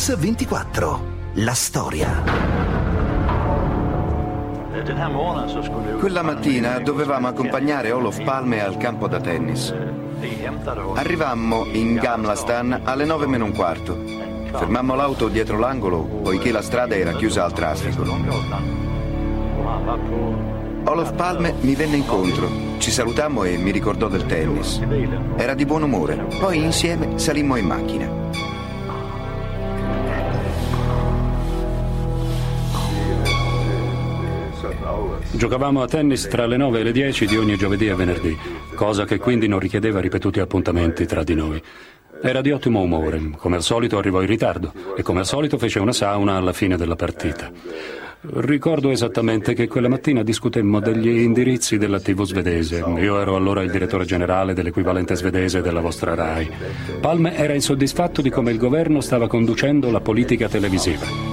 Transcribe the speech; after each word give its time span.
Mix 0.00 0.16
24. 0.16 1.00
La 1.34 1.52
storia. 1.52 2.22
Quella 5.98 6.22
mattina 6.22 6.78
dovevamo 6.78 7.28
accompagnare 7.28 7.92
Olof 7.92 8.22
Palme 8.22 8.64
al 8.64 8.78
campo 8.78 9.08
da 9.08 9.20
tennis. 9.20 9.74
Arrivammo 10.94 11.66
in 11.66 11.96
Gamlastan 11.96 12.80
alle 12.84 13.04
9 13.04 13.26
meno 13.26 13.44
un 13.44 13.52
quarto. 13.52 14.02
Fermammo 14.50 14.94
l'auto 14.94 15.28
dietro 15.28 15.58
l'angolo 15.58 16.00
poiché 16.22 16.50
la 16.50 16.62
strada 16.62 16.96
era 16.96 17.12
chiusa 17.12 17.44
al 17.44 17.52
traffico. 17.52 18.02
Olof 20.84 21.12
Palme 21.12 21.56
mi 21.60 21.74
venne 21.74 21.96
incontro, 21.96 22.48
ci 22.78 22.90
salutammo 22.90 23.44
e 23.44 23.58
mi 23.58 23.70
ricordò 23.70 24.08
del 24.08 24.24
tennis. 24.24 24.80
Era 25.36 25.52
di 25.52 25.66
buon 25.66 25.82
umore, 25.82 26.24
poi 26.40 26.62
insieme 26.62 27.18
salimmo 27.18 27.56
in 27.56 27.66
macchina. 27.66 28.29
Giocavamo 35.32 35.82
a 35.82 35.86
tennis 35.86 36.26
tra 36.26 36.46
le 36.46 36.56
9 36.56 36.80
e 36.80 36.82
le 36.82 36.92
10 36.92 37.26
di 37.26 37.36
ogni 37.36 37.56
giovedì 37.56 37.86
e 37.86 37.94
venerdì, 37.94 38.36
cosa 38.74 39.04
che 39.04 39.18
quindi 39.18 39.46
non 39.46 39.60
richiedeva 39.60 40.00
ripetuti 40.00 40.40
appuntamenti 40.40 41.06
tra 41.06 41.22
di 41.22 41.34
noi. 41.34 41.62
Era 42.22 42.40
di 42.40 42.50
ottimo 42.50 42.80
umore, 42.80 43.30
come 43.36 43.56
al 43.56 43.62
solito 43.62 43.96
arrivò 43.96 44.20
in 44.20 44.26
ritardo 44.26 44.72
e 44.96 45.02
come 45.02 45.20
al 45.20 45.26
solito 45.26 45.56
fece 45.56 45.78
una 45.78 45.92
sauna 45.92 46.36
alla 46.36 46.52
fine 46.52 46.76
della 46.76 46.96
partita. 46.96 47.50
Ricordo 48.22 48.90
esattamente 48.90 49.54
che 49.54 49.66
quella 49.66 49.88
mattina 49.88 50.22
discutemmo 50.22 50.78
degli 50.80 51.08
indirizzi 51.08 51.78
della 51.78 52.00
TV 52.00 52.24
svedese. 52.24 52.84
Io 52.98 53.18
ero 53.18 53.36
allora 53.36 53.62
il 53.62 53.70
direttore 53.70 54.04
generale 54.04 54.52
dell'equivalente 54.52 55.14
svedese 55.14 55.62
della 55.62 55.80
vostra 55.80 56.14
RAI. 56.14 56.50
Palme 57.00 57.34
era 57.36 57.54
insoddisfatto 57.54 58.20
di 58.20 58.28
come 58.28 58.50
il 58.50 58.58
governo 58.58 59.00
stava 59.00 59.26
conducendo 59.26 59.90
la 59.90 60.00
politica 60.00 60.48
televisiva. 60.48 61.29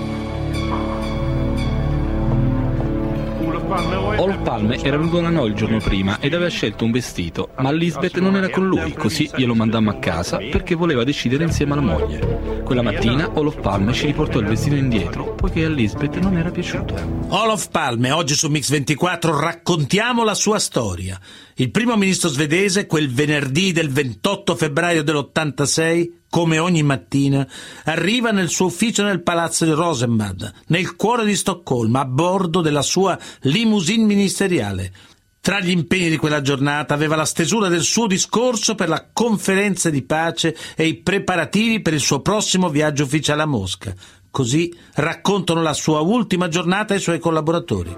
Palme 4.47 4.81
era 4.81 4.95
venuto 4.95 5.19
da 5.19 5.27
noi 5.27 5.49
il 5.49 5.55
giorno 5.55 5.77
prima 5.79 6.21
ed 6.21 6.33
aveva 6.33 6.49
scelto 6.49 6.85
un 6.85 6.91
vestito, 6.91 7.49
ma 7.57 7.69
Lisbeth 7.69 8.17
non 8.19 8.37
era 8.37 8.49
con 8.49 8.65
lui, 8.65 8.93
così 8.93 9.29
glielo 9.35 9.53
mandammo 9.53 9.89
a 9.89 9.99
casa 9.99 10.37
perché 10.37 10.73
voleva 10.73 11.03
decidere 11.03 11.43
insieme 11.43 11.73
alla 11.73 11.81
moglie. 11.81 12.61
Quella 12.63 12.81
mattina 12.81 13.29
Olof 13.37 13.59
Palme 13.59 13.91
ci 13.91 14.05
riportò 14.05 14.39
il 14.39 14.45
vestito 14.45 14.75
indietro, 14.75 15.35
poiché 15.35 15.65
a 15.65 15.67
Lisbeth 15.67 16.15
non 16.19 16.37
era 16.37 16.49
piaciuto. 16.49 16.95
Olof 17.27 17.67
Palme, 17.71 18.11
oggi 18.11 18.35
su 18.35 18.47
Mix24 18.47 19.37
raccontiamo 19.37 20.23
la 20.23 20.33
sua 20.33 20.59
storia. 20.59 21.19
Il 21.55 21.69
primo 21.69 21.97
ministro 21.97 22.29
svedese, 22.29 22.85
quel 22.85 23.11
venerdì 23.11 23.73
del 23.73 23.89
28 23.89 24.55
febbraio 24.55 25.03
dell'86, 25.03 26.09
come 26.29 26.59
ogni 26.59 26.83
mattina, 26.83 27.47
arriva 27.85 28.31
nel 28.31 28.49
suo 28.49 28.67
ufficio 28.67 29.03
nel 29.03 29.23
palazzo 29.23 29.65
di 29.65 29.71
Rosenbad, 29.71 30.51
nel 30.67 30.95
cuore 30.95 31.25
di 31.25 31.35
Stoccolma, 31.35 32.01
a 32.01 32.05
bordo 32.05 32.61
della 32.61 32.81
sua 32.81 33.17
limousine 33.41 34.05
ministeriale. 34.05 34.91
Tra 35.39 35.61
gli 35.61 35.69
impegni 35.69 36.09
di 36.09 36.17
quella 36.17 36.41
giornata 36.41 36.93
aveva 36.93 37.15
la 37.15 37.23
stesura 37.23 37.69
del 37.69 37.83
suo 37.83 38.05
discorso 38.05 38.75
per 38.75 38.89
la 38.89 39.07
conferenza 39.13 39.89
di 39.89 40.01
pace 40.01 40.53
e 40.75 40.85
i 40.85 40.97
preparativi 40.97 41.81
per 41.81 41.93
il 41.93 42.01
suo 42.01 42.19
prossimo 42.19 42.67
viaggio 42.69 43.03
ufficiale 43.03 43.43
a 43.43 43.45
Mosca. 43.45 43.95
Così 44.29 44.75
raccontano 44.95 45.61
la 45.61 45.73
sua 45.73 45.99
ultima 46.01 46.47
giornata 46.47 46.93
ai 46.93 46.99
suoi 46.99 47.19
collaboratori. 47.19 47.95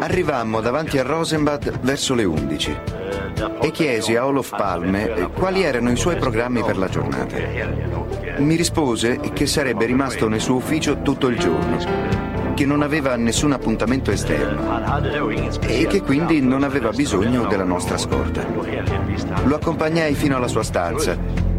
Arrivammo 0.00 0.60
davanti 0.60 0.98
a 0.98 1.02
Rosenbad 1.02 1.80
verso 1.80 2.14
le 2.14 2.24
11 2.24 2.76
e 3.60 3.70
chiesi 3.70 4.16
a 4.16 4.26
Olof 4.26 4.54
Palme 4.56 5.30
quali 5.34 5.62
erano 5.62 5.90
i 5.90 5.96
suoi 5.96 6.16
programmi 6.16 6.62
per 6.62 6.76
la 6.76 6.88
giornata. 6.88 7.36
Mi 8.38 8.54
rispose 8.54 9.18
che 9.32 9.46
sarebbe 9.46 9.86
rimasto 9.86 10.28
nel 10.28 10.40
suo 10.40 10.56
ufficio 10.56 11.02
tutto 11.02 11.28
il 11.28 11.38
giorno, 11.38 11.78
che 12.54 12.66
non 12.66 12.82
aveva 12.82 13.16
nessun 13.16 13.52
appuntamento 13.52 14.10
esterno 14.10 15.58
e 15.60 15.86
che 15.86 16.02
quindi 16.02 16.40
non 16.40 16.62
aveva 16.62 16.90
bisogno 16.90 17.46
della 17.46 17.64
nostra 17.64 17.98
scorta. 17.98 18.46
Lo 19.44 19.54
accompagnai 19.54 20.14
fino 20.14 20.36
alla 20.36 20.48
sua 20.48 20.62
stanza, 20.62 21.16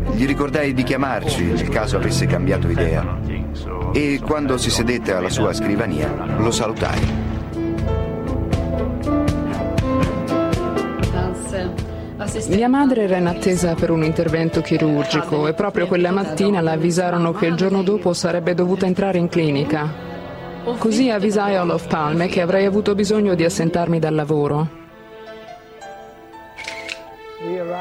gli 0.09 0.25
ricordai 0.25 0.73
di 0.73 0.83
chiamarci 0.83 1.43
nel 1.43 1.69
caso 1.69 1.97
avesse 1.97 2.25
cambiato 2.25 2.69
idea 2.69 3.19
e 3.93 4.19
quando 4.23 4.57
si 4.57 4.69
sedette 4.69 5.13
alla 5.13 5.29
sua 5.29 5.53
scrivania 5.53 6.37
lo 6.37 6.51
salutai. 6.51 7.29
Mia 12.49 12.69
madre 12.69 13.03
era 13.03 13.17
in 13.17 13.27
attesa 13.27 13.73
per 13.75 13.89
un 13.89 14.03
intervento 14.03 14.61
chirurgico 14.61 15.47
e 15.47 15.53
proprio 15.53 15.87
quella 15.87 16.11
mattina 16.11 16.61
la 16.61 16.73
avvisarono 16.73 17.31
che 17.33 17.47
il 17.47 17.55
giorno 17.55 17.81
dopo 17.83 18.13
sarebbe 18.13 18.53
dovuta 18.53 18.85
entrare 18.85 19.17
in 19.17 19.27
clinica. 19.27 20.09
Così 20.77 21.09
avvisai 21.09 21.57
Olof 21.57 21.87
Palme 21.87 22.27
che 22.27 22.41
avrei 22.41 22.65
avuto 22.65 22.93
bisogno 22.93 23.33
di 23.33 23.43
assentarmi 23.43 23.99
dal 23.99 24.13
lavoro. 24.13 24.80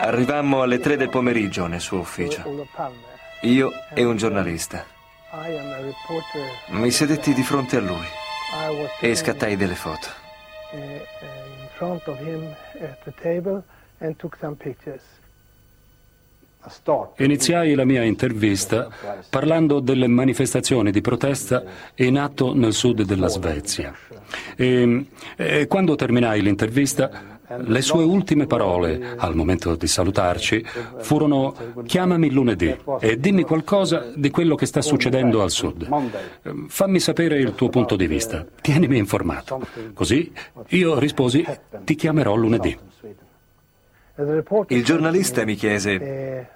Arrivammo 0.00 0.62
alle 0.62 0.78
tre 0.78 0.97
del 0.97 1.10
pomeriggio 1.10 1.66
nel 1.66 1.81
suo 1.81 1.98
ufficio. 1.98 2.66
Io 3.43 3.71
e 3.93 4.04
un 4.04 4.16
giornalista. 4.16 4.84
Mi 6.69 6.91
sedetti 6.91 7.34
di 7.34 7.43
fronte 7.43 7.76
a 7.76 7.81
lui 7.81 8.06
e 9.00 9.15
scattai 9.15 9.56
delle 9.56 9.75
foto. 9.75 10.09
Iniziai 17.16 17.75
la 17.75 17.84
mia 17.84 18.03
intervista 18.03 18.88
parlando 19.28 19.81
delle 19.81 20.06
manifestazioni 20.06 20.91
di 20.91 21.00
protesta 21.00 21.62
in 21.97 22.19
atto 22.19 22.54
nel 22.54 22.72
sud 22.72 23.03
della 23.03 23.28
Svezia. 23.28 23.94
E, 24.56 25.06
e 25.37 25.66
quando 25.66 25.94
terminai 25.94 26.42
l'intervista, 26.42 27.39
le 27.56 27.82
sue 27.82 28.04
ultime 28.04 28.46
parole, 28.46 29.14
al 29.16 29.34
momento 29.34 29.74
di 29.74 29.86
salutarci, 29.86 30.64
furono 30.98 31.54
chiamami 31.84 32.30
lunedì 32.30 32.76
e 33.00 33.18
dimmi 33.18 33.42
qualcosa 33.42 34.10
di 34.14 34.30
quello 34.30 34.54
che 34.54 34.66
sta 34.66 34.80
succedendo 34.80 35.42
al 35.42 35.50
sud. 35.50 35.88
Fammi 36.68 37.00
sapere 37.00 37.38
il 37.38 37.54
tuo 37.54 37.68
punto 37.68 37.96
di 37.96 38.06
vista, 38.06 38.46
tienimi 38.60 38.98
informato. 38.98 39.60
Così 39.94 40.32
io 40.68 40.98
risposi 40.98 41.44
ti 41.84 41.94
chiamerò 41.94 42.34
lunedì. 42.34 42.78
Il 44.68 44.84
giornalista 44.84 45.44
mi 45.44 45.54
chiese, 45.54 46.48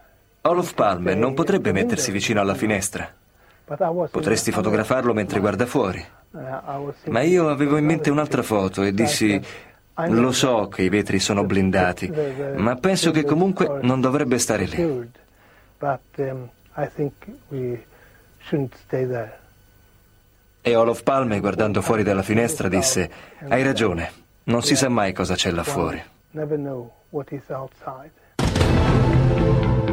Olof 0.42 0.74
Palme 0.74 1.14
non 1.14 1.34
potrebbe 1.34 1.72
mettersi 1.72 2.12
vicino 2.12 2.40
alla 2.40 2.54
finestra? 2.54 3.10
Potresti 3.64 4.52
fotografarlo 4.52 5.14
mentre 5.14 5.40
guarda 5.40 5.64
fuori. 5.64 6.04
Ma 7.04 7.22
io 7.22 7.48
avevo 7.48 7.78
in 7.78 7.86
mente 7.86 8.10
un'altra 8.10 8.42
foto 8.42 8.82
e 8.82 8.92
dissi, 8.92 9.40
lo 10.08 10.32
so 10.32 10.68
che 10.68 10.82
i 10.82 10.88
vetri 10.88 11.20
sono 11.20 11.44
blindati, 11.44 12.12
ma 12.56 12.74
penso 12.76 13.10
che 13.10 13.24
comunque 13.24 13.78
non 13.82 14.00
dovrebbe 14.00 14.38
stare 14.38 14.64
lì. 14.64 15.10
E 20.66 20.76
Olof 20.76 21.02
Palme, 21.02 21.40
guardando 21.40 21.82
fuori 21.82 22.02
dalla 22.02 22.22
finestra, 22.22 22.68
disse, 22.68 23.10
hai 23.48 23.62
ragione, 23.62 24.10
non 24.44 24.62
si 24.62 24.74
sa 24.74 24.88
mai 24.88 25.12
cosa 25.12 25.34
c'è 25.34 25.50
là 25.50 25.62
fuori. 25.62 26.02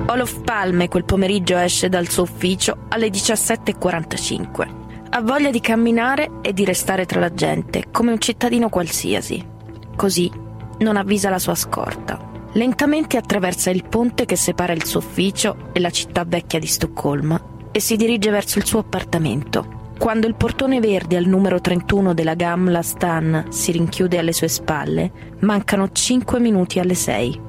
Olof 0.07 0.41
Palme 0.43 0.87
quel 0.87 1.05
pomeriggio 1.05 1.57
esce 1.57 1.89
dal 1.89 2.07
suo 2.09 2.23
ufficio 2.23 2.85
alle 2.89 3.09
17.45. 3.09 4.79
Ha 5.09 5.21
voglia 5.21 5.51
di 5.51 5.59
camminare 5.59 6.29
e 6.41 6.53
di 6.53 6.65
restare 6.65 7.05
tra 7.05 7.19
la 7.19 7.33
gente, 7.33 7.85
come 7.91 8.11
un 8.11 8.19
cittadino 8.19 8.69
qualsiasi. 8.69 9.59
Così 9.95 10.31
non 10.79 10.97
avvisa 10.97 11.29
la 11.29 11.39
sua 11.39 11.55
scorta. 11.55 12.29
Lentamente 12.53 13.17
attraversa 13.17 13.69
il 13.69 13.85
ponte 13.87 14.25
che 14.25 14.35
separa 14.35 14.73
il 14.73 14.85
suo 14.85 14.99
ufficio 14.99 15.69
e 15.71 15.79
la 15.79 15.89
città 15.89 16.25
vecchia 16.25 16.59
di 16.59 16.67
Stoccolma 16.67 17.41
e 17.71 17.79
si 17.79 17.95
dirige 17.95 18.29
verso 18.29 18.59
il 18.59 18.65
suo 18.65 18.79
appartamento. 18.79 19.79
Quando 19.97 20.27
il 20.27 20.35
portone 20.35 20.79
verde 20.79 21.15
al 21.15 21.25
numero 21.25 21.61
31 21.61 22.13
della 22.13 22.33
Gamla 22.33 22.81
Stan 22.81 23.45
si 23.49 23.71
rinchiude 23.71 24.17
alle 24.17 24.33
sue 24.33 24.47
spalle, 24.47 25.11
mancano 25.41 25.91
5 25.91 26.39
minuti 26.39 26.79
alle 26.79 26.95
6. 26.95 27.39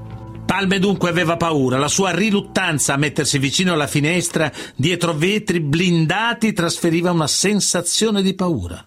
Palme 0.45 0.79
dunque 0.79 1.09
aveva 1.09 1.39
paura, 1.39 1.79
la 1.79 1.89
sua 1.89 2.11
riluttanza 2.11 2.93
a 2.93 2.99
mettersi 2.99 3.39
vicino 3.39 3.73
alla 3.73 3.87
finestra, 3.87 4.53
dietro 4.77 5.15
vetri 5.15 5.61
blindati, 5.61 6.53
trasferiva 6.53 7.11
una 7.11 7.27
sensazione 7.27 8.21
di 8.21 8.35
paura. 8.35 8.87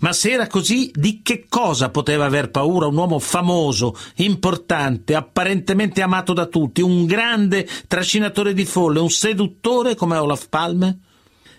Ma 0.00 0.12
se 0.12 0.32
era 0.32 0.46
così, 0.46 0.90
di 0.94 1.20
che 1.22 1.46
cosa 1.48 1.90
poteva 1.90 2.24
aver 2.24 2.50
paura 2.50 2.86
un 2.86 2.96
uomo 2.96 3.18
famoso, 3.18 3.96
importante, 4.16 5.14
apparentemente 5.14 6.02
amato 6.02 6.32
da 6.32 6.46
tutti, 6.46 6.82
un 6.82 7.06
grande 7.06 7.66
trascinatore 7.86 8.52
di 8.52 8.64
folle, 8.64 9.00
un 9.00 9.10
seduttore 9.10 9.94
come 9.94 10.16
Olaf 10.16 10.48
Palme? 10.48 10.98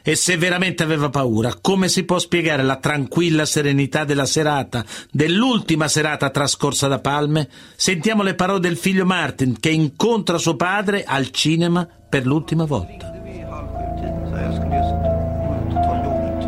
E 0.08 0.16
se 0.16 0.38
veramente 0.38 0.84
aveva 0.84 1.10
paura, 1.10 1.54
come 1.60 1.90
si 1.90 2.06
può 2.06 2.18
spiegare 2.18 2.64
la 2.64 2.78
tranquilla 2.78 3.46
serenità 3.46 4.06
della 4.06 4.26
serata, 4.26 4.86
dell'ultima 5.12 5.90
serata 5.90 6.30
trascorsa 6.30 6.88
da 6.88 7.00
Palme? 7.00 7.50
Sentiamo 7.76 8.24
le 8.24 8.34
parole 8.34 8.62
del 8.62 8.78
figlio 8.78 9.04
Martin 9.04 9.60
che 9.60 9.70
incontra 9.70 10.38
suo 10.38 10.56
padre 10.56 11.04
al 11.04 11.30
cinema 11.32 11.86
per 12.10 12.26
l'ultima 12.26 12.64
volta. 12.64 13.16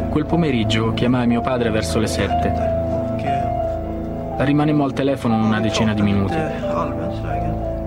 Quel 0.10 0.26
pomeriggio 0.26 0.94
chiamai 0.94 1.28
mio 1.28 1.42
padre 1.42 1.70
verso 1.70 2.00
le 2.00 2.08
sette. 2.08 2.78
Rimanemmo 4.38 4.84
al 4.84 4.94
telefono 4.94 5.36
una 5.38 5.60
decina 5.60 5.94
di 5.94 6.02
minuti. 6.02 6.36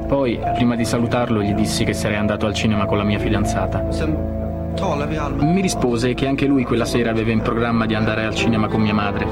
Poi, 0.07 0.39
prima 0.55 0.77
di 0.77 0.85
salutarlo, 0.85 1.43
gli 1.43 1.55
dissi 1.55 1.85
che 1.85 1.95
sarei 1.95 2.19
andato 2.19 2.47
al 2.47 2.55
cinema 2.55 2.87
con 2.87 2.99
la 2.99 3.05
mia 3.05 3.19
fidanzata. 3.19 4.32
Mi 5.39 5.61
rispose 5.61 6.15
che 6.15 6.27
anche 6.27 6.47
lui 6.47 6.65
quella 6.65 6.85
sera 6.85 7.11
aveva 7.11 7.31
in 7.31 7.41
programma 7.41 7.85
di 7.85 7.95
andare 7.95 8.25
al 8.25 8.35
cinema 8.35 8.69
con 8.69 8.81
mia 8.81 8.95
madre. 8.95 9.27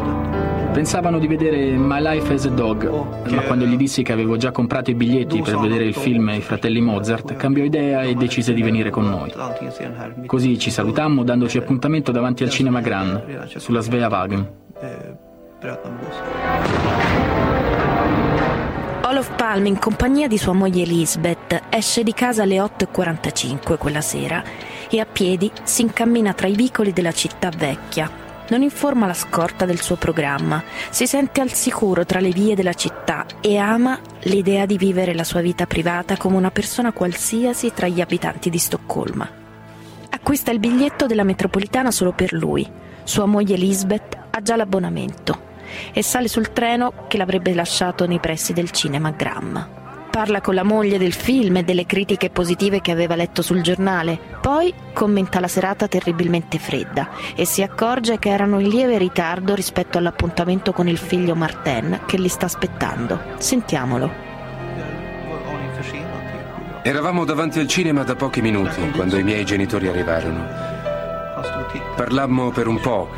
Pensavano 0.73 1.19
di 1.19 1.27
vedere 1.27 1.77
My 1.77 2.01
Life 2.01 2.33
as 2.33 2.45
a 2.45 2.51
Dog, 2.51 2.89
ma 3.31 3.43
quando 3.43 3.65
gli 3.65 3.77
dissi 3.77 4.03
che 4.03 4.13
avevo 4.13 4.37
già 4.37 4.53
comprato 4.53 4.91
i 4.91 4.95
biglietti 4.95 5.41
per 5.41 5.59
vedere 5.59 5.85
il 5.85 5.95
film 5.95 6.29
I 6.29 6.41
fratelli 6.41 6.81
Mozart, 6.81 7.35
cambiò 7.37 7.65
idea 7.65 8.03
e 8.03 8.15
decise 8.15 8.53
di 8.53 8.63
venire 8.63 8.91
con 8.91 9.09
noi. 9.09 9.33
Così 10.27 10.59
ci 10.59 10.71
salutammo 10.71 11.25
dandoci 11.25 11.59
appuntamento 11.59 12.13
davanti 12.13 12.45
al 12.45 12.51
cinema 12.51 12.81
Gran, 12.81 13.49
sulla 13.57 13.81
Svea 13.81 14.09
Wagen. 14.09 14.49
Olof 19.03 19.35
Palme, 19.35 19.69
in 19.69 19.79
compagnia 19.79 20.29
di 20.29 20.39
sua 20.39 20.53
moglie 20.53 20.85
Lisbeth, 20.85 21.63
esce 21.69 22.05
di 22.05 22.13
casa 22.13 22.45
alle 22.45 22.59
8.45 22.59 23.77
quella 23.77 24.01
sera 24.01 24.43
e 24.91 25.01
a 25.01 25.07
piedi 25.07 25.51
si 25.63 25.83
incammina 25.83 26.35
tra 26.35 26.49
i 26.49 26.55
vicoli 26.55 26.93
della 26.93 27.13
città 27.13 27.51
vecchia, 27.57 28.21
non 28.51 28.63
informa 28.63 29.07
la 29.07 29.15
scorta 29.15 29.65
del 29.65 29.81
suo 29.81 29.95
programma, 29.95 30.63
si 30.91 31.07
sente 31.07 31.41
al 31.41 31.53
sicuro 31.53 32.05
tra 32.05 32.19
le 32.19 32.31
vie 32.31 32.57
della 32.57 32.73
città 32.73 33.25
e 33.41 33.57
ama 33.57 33.99
l'idea 34.23 34.67
di 34.67 34.77
vivere 34.77 35.15
la 35.15 35.25
sua 35.25 35.41
vita 35.41 35.67
privata 35.67 36.17
come 36.17 36.37
una 36.37 36.51
persona 36.51 36.93
qualsiasi 36.93 37.73
tra 37.73 37.87
gli 37.87 38.01
abitanti 38.01 38.51
di 38.51 38.59
Stoccolma. 38.59 39.29
Acquista 40.11 40.51
il 40.51 40.59
biglietto 40.59 41.07
della 41.07 41.23
metropolitana 41.23 41.93
solo 41.93 42.13
per 42.13 42.33
lui. 42.33 42.69
Sua 43.05 43.27
moglie 43.27 43.57
Lisbeth 43.57 44.19
ha 44.31 44.43
già 44.43 44.57
l'abbonamento 44.57 45.49
e 45.93 46.03
sale 46.03 46.27
sul 46.27 46.53
treno 46.53 47.07
che 47.07 47.17
l'avrebbe 47.17 47.55
lasciato 47.55 48.07
nei 48.07 48.19
pressi 48.19 48.53
del 48.53 48.73
cinema 48.73 49.13
Gram. 49.13 49.80
Parla 50.11 50.41
con 50.41 50.57
la 50.57 50.65
moglie 50.65 50.99
del 50.99 51.13
film 51.13 51.59
e 51.59 51.63
delle 51.63 51.87
critiche 51.87 52.31
positive 52.31 52.81
che 52.81 52.91
aveva 52.91 53.15
letto 53.15 53.43
sul 53.43 53.61
giornale. 53.61 54.19
Poi 54.41 54.75
commenta 54.93 55.39
la 55.39 55.47
serata 55.47 55.87
terribilmente 55.87 56.59
fredda 56.59 57.11
e 57.37 57.45
si 57.45 57.63
accorge 57.63 58.19
che 58.19 58.29
erano 58.29 58.59
in 58.59 58.69
lieve 58.69 58.99
ritardo 58.99 59.55
rispetto 59.55 59.99
all'appuntamento 59.99 60.73
con 60.73 60.89
il 60.89 60.99
figlio 60.99 61.37
Martin 61.37 62.01
che 62.07 62.19
li 62.19 62.29
sta 62.29 62.47
aspettando. 62.47 63.21
Sentiamolo. 63.39 64.11
Eravamo 66.83 67.25
davanti 67.25 67.61
al 67.61 67.69
cinema 67.69 68.03
da 68.03 68.17
pochi 68.17 68.41
minuti 68.41 68.81
quando 68.91 69.17
i 69.17 69.23
miei 69.23 69.45
genitori 69.45 69.87
arrivarono. 69.87 70.45
Parlammo 71.95 72.51
per 72.51 72.67
un 72.67 72.81
po'. 72.81 73.09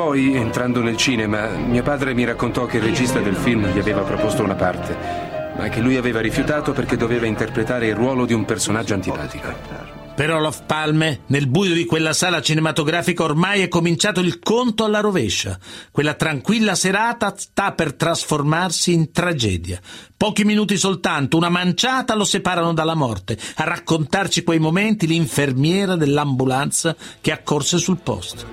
Poi, 0.00 0.34
entrando 0.34 0.80
nel 0.80 0.96
cinema, 0.96 1.48
mio 1.48 1.82
padre 1.82 2.14
mi 2.14 2.24
raccontò 2.24 2.64
che 2.64 2.78
il 2.78 2.84
regista 2.84 3.20
del 3.20 3.36
film 3.36 3.66
gli 3.66 3.78
aveva 3.78 4.00
proposto 4.00 4.42
una 4.42 4.54
parte, 4.54 4.96
ma 5.58 5.68
che 5.68 5.80
lui 5.80 5.98
aveva 5.98 6.22
rifiutato 6.22 6.72
perché 6.72 6.96
doveva 6.96 7.26
interpretare 7.26 7.88
il 7.88 7.94
ruolo 7.94 8.24
di 8.24 8.32
un 8.32 8.46
personaggio 8.46 8.94
antipatico. 8.94 9.52
Per 10.14 10.30
Olof 10.30 10.62
Palme, 10.64 11.20
nel 11.26 11.48
buio 11.48 11.74
di 11.74 11.84
quella 11.84 12.14
sala 12.14 12.40
cinematografica 12.40 13.24
ormai 13.24 13.60
è 13.60 13.68
cominciato 13.68 14.20
il 14.20 14.38
conto 14.38 14.84
alla 14.84 15.00
rovescia. 15.00 15.58
Quella 15.90 16.14
tranquilla 16.14 16.74
serata 16.74 17.34
sta 17.36 17.72
per 17.72 17.92
trasformarsi 17.92 18.94
in 18.94 19.12
tragedia. 19.12 19.78
Pochi 20.20 20.44
minuti 20.44 20.76
soltanto, 20.76 21.38
una 21.38 21.48
manciata 21.48 22.14
lo 22.14 22.24
separano 22.24 22.74
dalla 22.74 22.92
morte. 22.92 23.38
A 23.54 23.64
raccontarci 23.64 24.44
quei 24.44 24.58
momenti 24.58 25.06
l'infermiera 25.06 25.96
dell'ambulanza 25.96 26.94
che 27.22 27.32
accorse 27.32 27.78
sul 27.78 28.00
posto. 28.02 28.44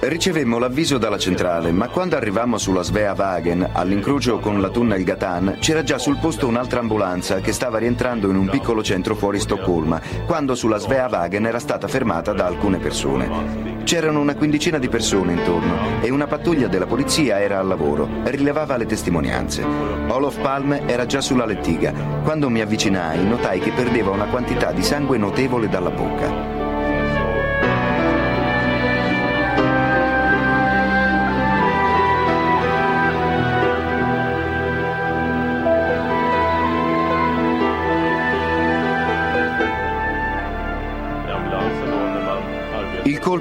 Ricevemmo 0.00 0.58
l'avviso 0.58 0.96
dalla 0.96 1.18
centrale, 1.18 1.70
ma 1.70 1.88
quando 1.88 2.16
arrivammo 2.16 2.56
sulla 2.56 2.82
Svea 2.82 3.12
Wagen, 3.12 3.68
all'incrocio 3.74 4.38
con 4.38 4.62
la 4.62 4.70
Tunnel 4.70 5.04
Gatan, 5.04 5.58
c'era 5.60 5.82
già 5.82 5.98
sul 5.98 6.16
posto 6.18 6.46
un'altra 6.46 6.80
ambulanza 6.80 7.40
che 7.40 7.52
stava 7.52 7.76
rientrando 7.76 8.30
in 8.30 8.36
un 8.36 8.48
piccolo 8.48 8.82
centro 8.82 9.14
fuori 9.14 9.38
Stoccolma, 9.40 10.00
quando 10.24 10.54
sulla 10.54 10.78
Svea 10.78 11.08
Wagen 11.10 11.44
era 11.44 11.58
stata 11.58 11.88
fermata 11.88 12.32
da 12.32 12.46
alcune 12.46 12.78
persone. 12.78 13.76
C'erano 13.84 14.20
una 14.20 14.34
quindicina 14.34 14.78
di 14.78 14.88
persone 14.88 15.32
intorno 15.32 16.00
e 16.00 16.10
una 16.10 16.26
pattuglia 16.26 16.68
della 16.68 16.86
polizia 16.86 17.38
era 17.40 17.58
al 17.58 17.66
lavoro, 17.66 18.08
rilevava 18.24 18.76
le 18.76 18.86
testimonianze. 18.86 19.62
Olof 19.62 20.37
Palme 20.38 20.86
era 20.86 21.04
già 21.06 21.20
sulla 21.20 21.44
lettiga. 21.44 21.92
Quando 22.22 22.48
mi 22.48 22.60
avvicinai, 22.60 23.26
notai 23.26 23.60
che 23.60 23.72
perdeva 23.72 24.10
una 24.10 24.26
quantità 24.26 24.72
di 24.72 24.82
sangue 24.82 25.18
notevole 25.18 25.68
dalla 25.68 25.90
bocca. 25.90 26.57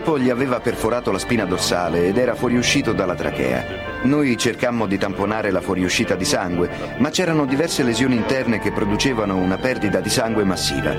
Colpo 0.08 0.18
gli 0.18 0.30
aveva 0.30 0.62
perforato 0.62 1.12
la 1.12 1.20
spina 1.20 1.44
dorsale 1.44 2.08
ed 2.08 2.18
era 2.18 2.34
fuoriuscito 2.34 2.94
dalla 2.94 3.14
trachea. 3.14 3.66
Noi 4.04 4.38
cercammo 4.38 4.86
di 4.86 4.98
tamponare 4.98 5.52
la 5.52 5.60
fuoriuscita 5.60 6.16
di 6.16 6.24
sangue, 6.24 6.70
ma 7.00 7.10
c'erano 7.10 7.46
diverse 7.46 7.84
lesioni 7.84 8.16
interne 8.16 8.60
che 8.60 8.72
producevano 8.72 9.36
una 9.36 9.58
perdita 9.58 10.00
di 10.00 10.10
sangue 10.10 10.46
massiva. 10.46 10.96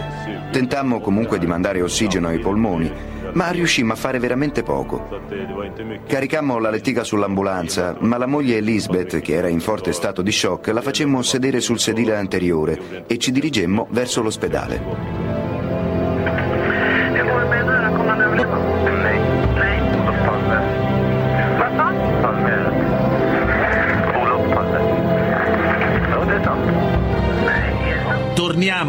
Tentammo 0.50 1.00
comunque 1.00 1.38
di 1.38 1.46
mandare 1.46 1.81
ossigeno 1.81 2.28
ai 2.28 2.38
polmoni, 2.38 2.93
ma 3.32 3.50
riuscimmo 3.50 3.94
a 3.94 3.96
fare 3.96 4.19
veramente 4.19 4.62
poco. 4.62 5.08
Caricammo 6.06 6.58
la 6.58 6.70
lettiga 6.70 7.02
sull'ambulanza, 7.02 7.96
ma 8.00 8.19
la 8.19 8.26
moglie 8.26 8.58
Elizabeth, 8.58 9.20
che 9.20 9.32
era 9.32 9.49
in 9.49 9.61
forte 9.61 9.93
stato 9.93 10.20
di 10.20 10.32
shock, 10.32 10.66
la 10.69 10.82
facemmo 10.82 11.22
sedere 11.22 11.61
sul 11.61 11.78
sedile 11.78 12.14
anteriore 12.14 13.04
e 13.06 13.16
ci 13.16 13.32
dirigemmo 13.32 13.87
verso 13.90 14.20
l'ospedale. 14.20 15.27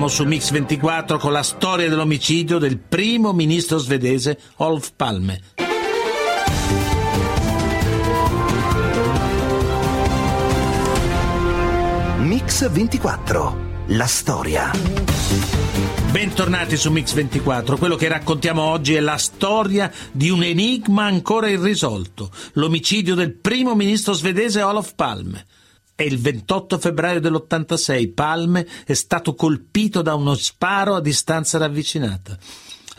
Su 0.09 0.25
Mix 0.25 0.49
24 0.49 1.19
con 1.19 1.31
la 1.31 1.43
storia 1.43 1.87
dell'omicidio 1.87 2.57
del 2.57 2.79
primo 2.79 3.31
ministro 3.31 3.77
svedese 3.77 4.39
Olof 4.57 4.91
Palme. 4.95 5.41
Mix 12.17 12.69
24, 12.69 13.57
la 13.87 14.07
storia. 14.07 14.71
Bentornati 16.11 16.75
su 16.75 16.91
Mix 16.91 17.13
24. 17.13 17.77
Quello 17.77 17.95
che 17.95 18.07
raccontiamo 18.07 18.63
oggi 18.63 18.95
è 18.95 18.99
la 18.99 19.17
storia 19.17 19.91
di 20.11 20.29
un 20.29 20.43
enigma 20.43 21.05
ancora 21.05 21.49
irrisolto, 21.49 22.31
l'omicidio 22.53 23.13
del 23.13 23.35
primo 23.35 23.75
ministro 23.75 24.13
svedese 24.13 24.61
Olof 24.63 24.93
Palme. 24.95 25.45
È 25.99 26.03
il 26.03 26.17
28 26.17 26.77
febbraio 26.79 27.19
dell'86. 27.19 28.13
Palme 28.13 28.65
è 28.85 28.93
stato 28.93 29.35
colpito 29.35 30.01
da 30.01 30.15
uno 30.15 30.33
sparo 30.33 30.95
a 30.95 31.01
distanza 31.01 31.57
ravvicinata. 31.57 32.37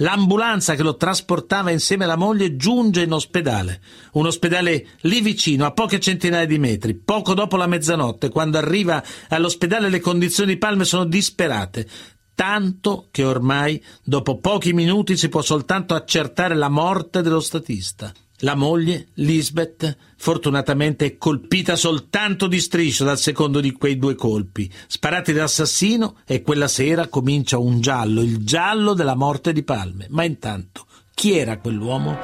L'ambulanza 0.01 0.75
che 0.75 0.83
lo 0.83 0.97
trasportava 0.97 1.71
insieme 1.71 2.05
alla 2.05 2.17
moglie 2.17 2.57
giunge 2.57 3.01
in 3.01 3.13
ospedale, 3.13 3.81
un 4.13 4.27
ospedale 4.27 4.87
lì 5.01 5.23
vicino, 5.23 5.65
a 5.65 5.71
poche 5.71 5.99
centinaia 5.99 6.45
di 6.45 6.59
metri, 6.59 6.95
poco 6.95 7.33
dopo 7.33 7.57
la 7.57 7.67
mezzanotte. 7.67 8.29
Quando 8.29 8.59
arriva 8.59 9.03
all'ospedale 9.29 9.89
le 9.89 10.01
condizioni 10.01 10.53
di 10.53 10.59
Palme 10.59 10.85
sono 10.85 11.07
disperate, 11.07 11.89
tanto 12.35 13.09
che 13.11 13.25
ormai 13.25 13.83
dopo 14.05 14.41
pochi 14.41 14.75
minuti 14.75 15.17
si 15.17 15.31
può 15.31 15.41
soltanto 15.41 15.95
accertare 15.95 16.55
la 16.55 16.69
morte 16.69 17.23
dello 17.23 17.41
statista. 17.41 18.13
La 18.43 18.55
moglie, 18.55 19.09
Lisbeth, 19.15 19.97
fortunatamente 20.17 21.05
è 21.05 21.17
colpita 21.19 21.77
soltanto 21.77 22.47
di 22.47 22.59
striscio 22.59 23.05
dal 23.05 23.19
secondo 23.19 23.61
di 23.61 23.73
quei 23.73 23.99
due 23.99 24.15
colpi, 24.15 24.71
sparati 24.87 25.35
dall'assassino, 25.35 26.17
e 26.25 26.41
quella 26.41 26.69
sera 26.69 27.09
comincia 27.09 27.59
un 27.59 27.83
giallo, 27.83 28.23
il 28.23 28.39
giallo 28.39 28.95
della 28.95 29.15
morte 29.15 29.53
di 29.53 29.63
Palme. 29.63 30.07
Ma 30.09 30.25
intanto, 30.25 30.87
chi 31.13 31.37
era 31.37 31.59
quell'uomo? 31.59 32.17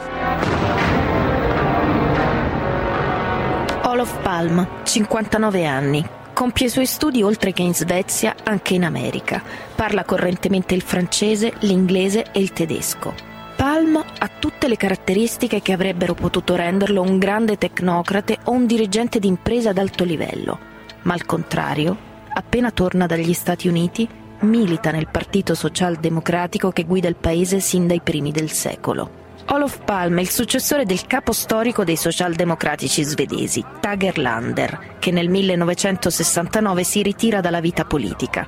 Olof 3.82 4.22
Palm, 4.22 4.66
59 4.84 5.66
anni. 5.66 6.06
Compie 6.32 6.66
i 6.66 6.70
suoi 6.70 6.86
studi 6.86 7.22
oltre 7.22 7.52
che 7.52 7.62
in 7.62 7.74
Svezia 7.74 8.36
anche 8.42 8.72
in 8.72 8.84
America. 8.84 9.42
Parla 9.74 10.04
correntemente 10.04 10.74
il 10.74 10.82
francese, 10.82 11.52
l'inglese 11.60 12.30
e 12.32 12.40
il 12.40 12.52
tedesco. 12.52 13.25
Palm 13.56 13.96
ha 13.96 14.30
tutte 14.38 14.68
le 14.68 14.76
caratteristiche 14.76 15.62
che 15.62 15.72
avrebbero 15.72 16.12
potuto 16.12 16.54
renderlo 16.54 17.00
un 17.00 17.18
grande 17.18 17.56
tecnocrate 17.56 18.38
o 18.44 18.50
un 18.52 18.66
dirigente 18.66 19.18
d'impresa 19.18 19.70
ad 19.70 19.78
alto 19.78 20.04
livello, 20.04 20.58
ma 21.02 21.14
al 21.14 21.24
contrario, 21.24 21.96
appena 22.34 22.70
torna 22.70 23.06
dagli 23.06 23.32
Stati 23.32 23.66
Uniti, 23.66 24.06
milita 24.40 24.90
nel 24.90 25.08
Partito 25.08 25.54
Socialdemocratico 25.54 26.70
che 26.70 26.84
guida 26.84 27.08
il 27.08 27.16
paese 27.16 27.60
sin 27.60 27.86
dai 27.86 28.02
primi 28.02 28.30
del 28.30 28.50
secolo. 28.50 29.24
Olof 29.46 29.80
Palme, 29.84 30.20
il 30.20 30.28
successore 30.28 30.84
del 30.84 31.06
capo 31.06 31.32
storico 31.32 31.82
dei 31.82 31.96
socialdemocratici 31.96 33.02
svedesi, 33.04 33.64
Tage 33.80 34.08
Erlander, 34.08 34.96
che 34.98 35.10
nel 35.10 35.30
1969 35.30 36.84
si 36.84 37.00
ritira 37.00 37.40
dalla 37.40 37.60
vita 37.60 37.86
politica 37.86 38.46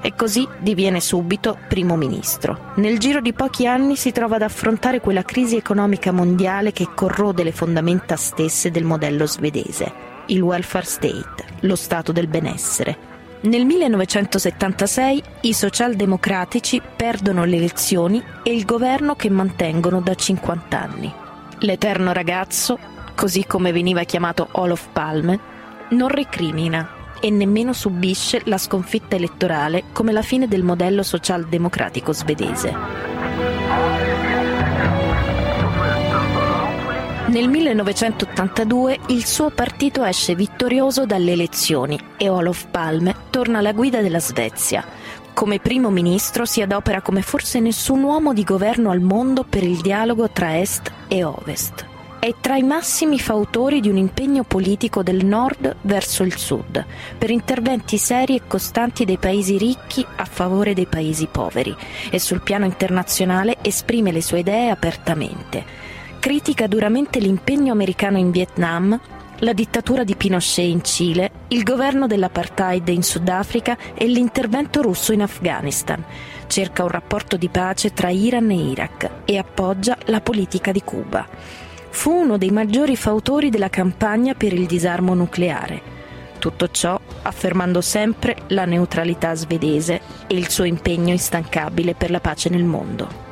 e 0.00 0.14
così 0.14 0.46
diviene 0.58 1.00
subito 1.00 1.58
primo 1.68 1.96
ministro. 1.96 2.72
Nel 2.76 2.98
giro 2.98 3.20
di 3.20 3.32
pochi 3.32 3.66
anni 3.66 3.96
si 3.96 4.12
trova 4.12 4.36
ad 4.36 4.42
affrontare 4.42 5.00
quella 5.00 5.22
crisi 5.22 5.56
economica 5.56 6.12
mondiale 6.12 6.72
che 6.72 6.88
corrode 6.94 7.42
le 7.42 7.52
fondamenta 7.52 8.16
stesse 8.16 8.70
del 8.70 8.84
modello 8.84 9.26
svedese, 9.26 9.92
il 10.26 10.40
welfare 10.40 10.86
state, 10.86 11.44
lo 11.60 11.76
stato 11.76 12.12
del 12.12 12.28
benessere. 12.28 13.08
Nel 13.42 13.64
1976 13.64 15.22
i 15.42 15.54
socialdemocratici 15.54 16.82
perdono 16.94 17.44
le 17.44 17.56
elezioni 17.56 18.22
e 18.42 18.54
il 18.54 18.66
governo 18.66 19.14
che 19.14 19.30
mantengono 19.30 20.00
da 20.00 20.14
50 20.14 20.78
anni. 20.78 21.12
L'eterno 21.60 22.12
ragazzo, 22.12 22.78
così 23.14 23.46
come 23.46 23.72
veniva 23.72 24.02
chiamato 24.04 24.48
Olof 24.52 24.88
Palme, 24.92 25.38
non 25.90 26.08
recrimina 26.08 26.98
e 27.20 27.30
nemmeno 27.30 27.72
subisce 27.72 28.42
la 28.44 28.58
sconfitta 28.58 29.16
elettorale 29.16 29.84
come 29.92 30.12
la 30.12 30.22
fine 30.22 30.48
del 30.48 30.62
modello 30.62 31.02
socialdemocratico 31.02 32.12
svedese. 32.12 32.74
Nel 37.30 37.48
1982 37.48 38.98
il 39.08 39.24
suo 39.24 39.50
partito 39.50 40.02
esce 40.02 40.34
vittorioso 40.34 41.06
dalle 41.06 41.30
elezioni 41.30 41.96
e 42.16 42.28
Olof 42.28 42.66
Palme 42.72 43.14
torna 43.30 43.58
alla 43.58 43.72
guida 43.72 44.00
della 44.00 44.18
Svezia. 44.18 44.84
Come 45.32 45.60
primo 45.60 45.90
ministro 45.90 46.44
si 46.44 46.60
adopera 46.60 47.02
come 47.02 47.22
forse 47.22 47.60
nessun 47.60 48.02
uomo 48.02 48.32
di 48.32 48.42
governo 48.42 48.90
al 48.90 49.00
mondo 49.00 49.44
per 49.44 49.62
il 49.62 49.80
dialogo 49.80 50.28
tra 50.30 50.58
Est 50.58 50.90
e 51.06 51.22
Ovest. 51.22 51.89
È 52.20 52.34
tra 52.40 52.56
i 52.56 52.62
massimi 52.62 53.18
fautori 53.18 53.80
di 53.80 53.88
un 53.88 53.96
impegno 53.96 54.44
politico 54.44 55.02
del 55.02 55.24
Nord 55.24 55.76
verso 55.80 56.22
il 56.22 56.36
Sud, 56.36 56.84
per 57.18 57.30
interventi 57.30 57.96
seri 57.96 58.36
e 58.36 58.42
costanti 58.46 59.04
dei 59.04 59.18
paesi 59.18 59.58
ricchi 59.58 60.06
a 60.16 60.26
favore 60.26 60.74
dei 60.74 60.86
paesi 60.86 61.26
poveri 61.26 61.74
e 62.10 62.20
sul 62.20 62.42
piano 62.42 62.66
internazionale 62.66 63.56
esprime 63.62 64.12
le 64.12 64.22
sue 64.22 64.40
idee 64.40 64.70
apertamente 64.70 65.90
critica 66.20 66.66
duramente 66.66 67.18
l'impegno 67.18 67.72
americano 67.72 68.18
in 68.18 68.30
Vietnam, 68.30 69.00
la 69.38 69.52
dittatura 69.54 70.04
di 70.04 70.14
Pinochet 70.14 70.68
in 70.68 70.84
Cile, 70.84 71.30
il 71.48 71.62
governo 71.62 72.06
dell'apartheid 72.06 72.86
in 72.88 73.02
Sudafrica 73.02 73.76
e 73.94 74.06
l'intervento 74.06 74.82
russo 74.82 75.14
in 75.14 75.22
Afghanistan. 75.22 76.04
Cerca 76.46 76.82
un 76.82 76.90
rapporto 76.90 77.38
di 77.38 77.48
pace 77.48 77.94
tra 77.94 78.10
Iran 78.10 78.50
e 78.50 78.54
Iraq 78.54 79.10
e 79.24 79.38
appoggia 79.38 79.96
la 80.06 80.20
politica 80.20 80.72
di 80.72 80.82
Cuba. 80.82 81.26
Fu 81.90 82.10
uno 82.12 82.38
dei 82.38 82.50
maggiori 82.50 82.96
fautori 82.96 83.50
della 83.50 83.68
campagna 83.68 84.34
per 84.34 84.52
il 84.52 84.66
disarmo 84.66 85.14
nucleare. 85.14 85.98
Tutto 86.38 86.70
ciò 86.70 86.98
affermando 87.22 87.80
sempre 87.80 88.36
la 88.48 88.64
neutralità 88.64 89.34
svedese 89.34 90.00
e 90.26 90.34
il 90.36 90.48
suo 90.48 90.64
impegno 90.64 91.10
instancabile 91.10 91.94
per 91.94 92.10
la 92.10 92.20
pace 92.20 92.48
nel 92.48 92.64
mondo. 92.64 93.28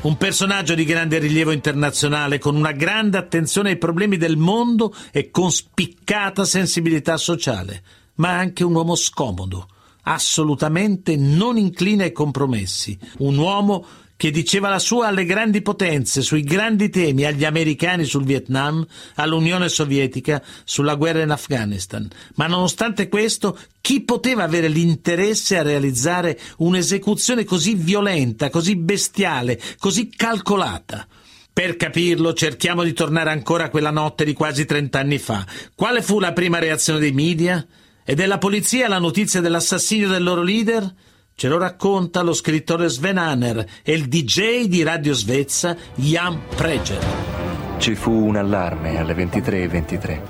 Un 0.00 0.16
personaggio 0.16 0.74
di 0.74 0.84
grande 0.84 1.18
rilievo 1.18 1.50
internazionale, 1.50 2.38
con 2.38 2.54
una 2.54 2.70
grande 2.70 3.18
attenzione 3.18 3.70
ai 3.70 3.78
problemi 3.78 4.16
del 4.16 4.36
mondo 4.36 4.94
e 5.10 5.30
con 5.30 5.50
spiccata 5.50 6.44
sensibilità 6.44 7.16
sociale, 7.16 7.82
ma 8.14 8.38
anche 8.38 8.62
un 8.62 8.74
uomo 8.74 8.94
scomodo, 8.94 9.68
assolutamente 10.02 11.16
non 11.16 11.58
incline 11.58 12.04
ai 12.04 12.12
compromessi, 12.12 12.96
un 13.18 13.36
uomo 13.36 13.84
che 14.18 14.32
diceva 14.32 14.68
la 14.68 14.80
sua 14.80 15.06
alle 15.06 15.24
grandi 15.24 15.62
potenze 15.62 16.22
sui 16.22 16.42
grandi 16.42 16.90
temi, 16.90 17.24
agli 17.24 17.44
americani 17.44 18.04
sul 18.04 18.24
Vietnam, 18.24 18.84
all'Unione 19.14 19.68
Sovietica 19.68 20.42
sulla 20.64 20.96
guerra 20.96 21.22
in 21.22 21.30
Afghanistan. 21.30 22.06
Ma 22.34 22.48
nonostante 22.48 23.08
questo, 23.08 23.56
chi 23.80 24.02
poteva 24.02 24.42
avere 24.42 24.66
l'interesse 24.66 25.56
a 25.56 25.62
realizzare 25.62 26.36
un'esecuzione 26.56 27.44
così 27.44 27.74
violenta, 27.74 28.50
così 28.50 28.74
bestiale, 28.74 29.60
così 29.78 30.08
calcolata? 30.08 31.06
Per 31.52 31.76
capirlo, 31.76 32.34
cerchiamo 32.34 32.82
di 32.82 32.94
tornare 32.94 33.30
ancora 33.30 33.66
a 33.66 33.70
quella 33.70 33.92
notte 33.92 34.24
di 34.24 34.32
quasi 34.32 34.64
trent'anni 34.64 35.18
fa. 35.18 35.46
Quale 35.76 36.02
fu 36.02 36.18
la 36.18 36.32
prima 36.32 36.58
reazione 36.58 36.98
dei 36.98 37.12
media? 37.12 37.64
E 38.04 38.16
della 38.16 38.38
polizia 38.38 38.86
alla 38.86 38.98
notizia 38.98 39.40
dell'assassinio 39.40 40.08
del 40.08 40.24
loro 40.24 40.42
leader? 40.42 40.92
Ce 41.38 41.46
lo 41.46 41.56
racconta 41.56 42.22
lo 42.22 42.32
scrittore 42.32 42.88
Sven 42.88 43.16
Hanner 43.16 43.64
e 43.84 43.92
il 43.92 44.08
DJ 44.08 44.64
di 44.64 44.82
Radio 44.82 45.14
Svezia 45.14 45.76
Jan 45.94 46.36
Preger. 46.56 46.98
Ci 47.76 47.94
fu 47.94 48.10
un 48.10 48.34
allarme 48.34 48.98
alle 48.98 49.14
23.23, 49.14 50.20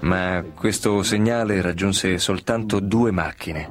ma 0.00 0.44
questo 0.52 1.04
segnale 1.04 1.60
raggiunse 1.60 2.18
soltanto 2.18 2.80
due 2.80 3.12
macchine, 3.12 3.70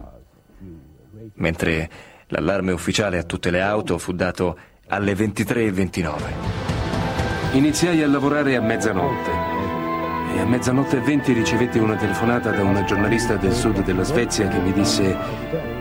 mentre 1.34 1.90
l'allarme 2.28 2.72
ufficiale 2.72 3.18
a 3.18 3.24
tutte 3.24 3.52
le 3.52 3.60
auto 3.60 3.98
fu 3.98 4.14
dato 4.14 4.58
alle 4.88 5.12
23.29. 5.12 6.14
Iniziai 7.52 8.02
a 8.02 8.08
lavorare 8.08 8.56
a 8.56 8.62
mezzanotte 8.62 9.32
e 10.34 10.40
a 10.40 10.46
mezzanotte 10.46 11.00
e 11.00 11.02
20 11.02 11.34
ricevetti 11.34 11.80
una 11.80 11.98
telefonata 11.98 12.52
da 12.52 12.64
una 12.64 12.86
giornalista 12.86 13.36
del 13.36 13.52
sud 13.52 13.84
della 13.84 14.04
Svezia 14.04 14.48
che 14.48 14.60
mi 14.60 14.72
disse 14.72 15.75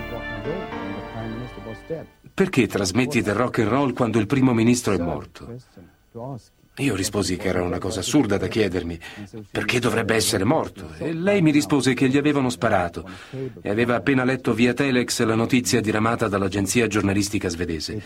perché 2.34 2.66
trasmetti 2.66 3.22
del 3.22 3.34
rock 3.34 3.60
and 3.60 3.68
roll 3.68 3.92
quando 3.92 4.18
il 4.18 4.26
primo 4.26 4.52
ministro 4.52 4.92
è 4.92 4.98
morto? 4.98 5.54
Io 6.78 6.96
risposi 6.96 7.36
che 7.36 7.46
era 7.46 7.62
una 7.62 7.78
cosa 7.78 8.00
assurda 8.00 8.36
da 8.36 8.48
chiedermi, 8.48 8.98
perché 9.48 9.78
dovrebbe 9.78 10.16
essere 10.16 10.42
morto? 10.42 10.90
E 10.98 11.12
lei 11.12 11.40
mi 11.40 11.52
rispose 11.52 11.94
che 11.94 12.08
gli 12.08 12.16
avevano 12.16 12.50
sparato 12.50 13.08
e 13.62 13.70
aveva 13.70 13.94
appena 13.94 14.24
letto 14.24 14.52
via 14.52 14.74
Telex 14.74 15.22
la 15.22 15.36
notizia 15.36 15.80
diramata 15.80 16.26
dall'agenzia 16.26 16.88
giornalistica 16.88 17.48
svedese. 17.48 18.02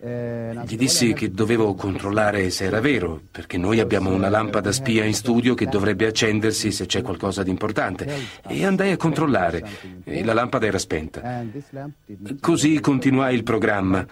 Gli 0.00 0.76
dissi 0.76 1.12
che 1.12 1.32
dovevo 1.32 1.74
controllare 1.74 2.50
se 2.50 2.64
era 2.64 2.80
vero, 2.80 3.20
perché 3.32 3.58
noi 3.58 3.80
abbiamo 3.80 4.10
una 4.10 4.28
lampada 4.28 4.70
spia 4.70 5.04
in 5.04 5.12
studio 5.12 5.54
che 5.54 5.66
dovrebbe 5.66 6.06
accendersi 6.06 6.70
se 6.70 6.86
c'è 6.86 7.02
qualcosa 7.02 7.42
di 7.42 7.50
importante. 7.50 8.08
E 8.46 8.64
andai 8.64 8.92
a 8.92 8.96
controllare 8.96 9.64
e 10.04 10.24
la 10.24 10.34
lampada 10.34 10.66
era 10.66 10.78
spenta. 10.78 11.44
Così 12.40 12.78
continuai 12.78 13.34
il 13.34 13.42
programma. 13.42 14.06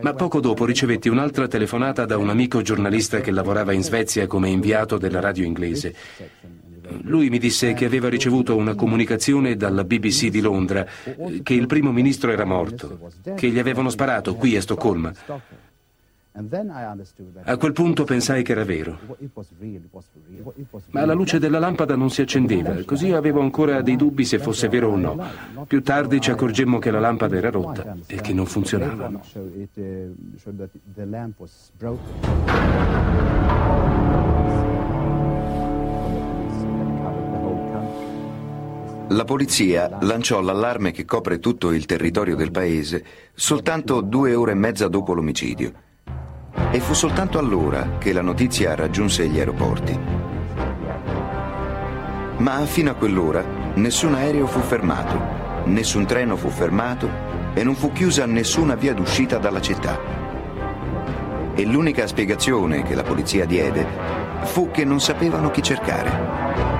Ma 0.00 0.14
poco 0.14 0.40
dopo 0.40 0.64
ricevetti 0.64 1.08
un'altra 1.08 1.46
telefonata 1.46 2.06
da 2.06 2.16
un 2.16 2.30
amico 2.30 2.62
giornalista 2.62 3.20
che 3.20 3.30
lavorava 3.30 3.72
in 3.72 3.82
Svezia 3.82 4.26
come 4.26 4.48
inviato 4.48 4.96
della 4.96 5.20
radio 5.20 5.44
inglese. 5.44 5.94
Lui 7.02 7.30
mi 7.30 7.38
disse 7.38 7.74
che 7.74 7.84
aveva 7.84 8.08
ricevuto 8.08 8.56
una 8.56 8.74
comunicazione 8.74 9.56
dalla 9.56 9.84
BBC 9.84 10.28
di 10.28 10.40
Londra 10.40 10.86
che 11.42 11.54
il 11.54 11.66
primo 11.66 11.92
ministro 11.92 12.30
era 12.32 12.44
morto, 12.44 13.10
che 13.34 13.50
gli 13.50 13.58
avevano 13.58 13.90
sparato 13.90 14.34
qui 14.34 14.56
a 14.56 14.60
Stoccolma. 14.60 15.12
A 17.44 17.56
quel 17.58 17.72
punto 17.72 18.04
pensai 18.04 18.42
che 18.42 18.52
era 18.52 18.64
vero. 18.64 18.98
Ma 20.90 21.04
la 21.04 21.12
luce 21.12 21.38
della 21.38 21.58
lampada 21.58 21.94
non 21.94 22.08
si 22.08 22.22
accendeva, 22.22 22.74
così 22.84 23.12
avevo 23.12 23.42
ancora 23.42 23.82
dei 23.82 23.96
dubbi 23.96 24.24
se 24.24 24.38
fosse 24.38 24.68
vero 24.68 24.92
o 24.92 24.96
no. 24.96 25.28
Più 25.66 25.82
tardi 25.82 26.22
ci 26.22 26.30
accorgemmo 26.30 26.78
che 26.78 26.90
la 26.90 27.00
lampada 27.00 27.36
era 27.36 27.50
rotta 27.50 27.96
e 28.06 28.16
che 28.22 28.32
non 28.32 28.46
funzionava. 28.46 29.10
La 39.12 39.24
polizia 39.24 39.98
lanciò 40.00 40.40
l'allarme 40.40 40.90
che 40.90 41.04
copre 41.04 41.38
tutto 41.38 41.70
il 41.70 41.84
territorio 41.84 42.34
del 42.34 42.50
paese 42.50 43.04
soltanto 43.34 44.00
due 44.00 44.34
ore 44.34 44.52
e 44.52 44.54
mezza 44.54 44.88
dopo 44.88 45.12
l'omicidio. 45.12 45.70
E 46.70 46.80
fu 46.80 46.94
soltanto 46.94 47.38
allora 47.38 47.98
che 47.98 48.14
la 48.14 48.22
notizia 48.22 48.74
raggiunse 48.74 49.28
gli 49.28 49.38
aeroporti. 49.38 49.98
Ma 52.38 52.64
fino 52.64 52.90
a 52.90 52.94
quell'ora 52.94 53.44
nessun 53.74 54.14
aereo 54.14 54.46
fu 54.46 54.60
fermato, 54.60 55.20
nessun 55.66 56.06
treno 56.06 56.34
fu 56.36 56.48
fermato 56.48 57.06
e 57.52 57.62
non 57.62 57.74
fu 57.74 57.92
chiusa 57.92 58.24
nessuna 58.24 58.76
via 58.76 58.94
d'uscita 58.94 59.36
dalla 59.36 59.60
città. 59.60 60.00
E 61.54 61.64
l'unica 61.66 62.06
spiegazione 62.06 62.82
che 62.82 62.94
la 62.94 63.02
polizia 63.02 63.44
diede 63.44 63.86
fu 64.44 64.70
che 64.70 64.86
non 64.86 65.00
sapevano 65.00 65.50
chi 65.50 65.62
cercare. 65.62 66.71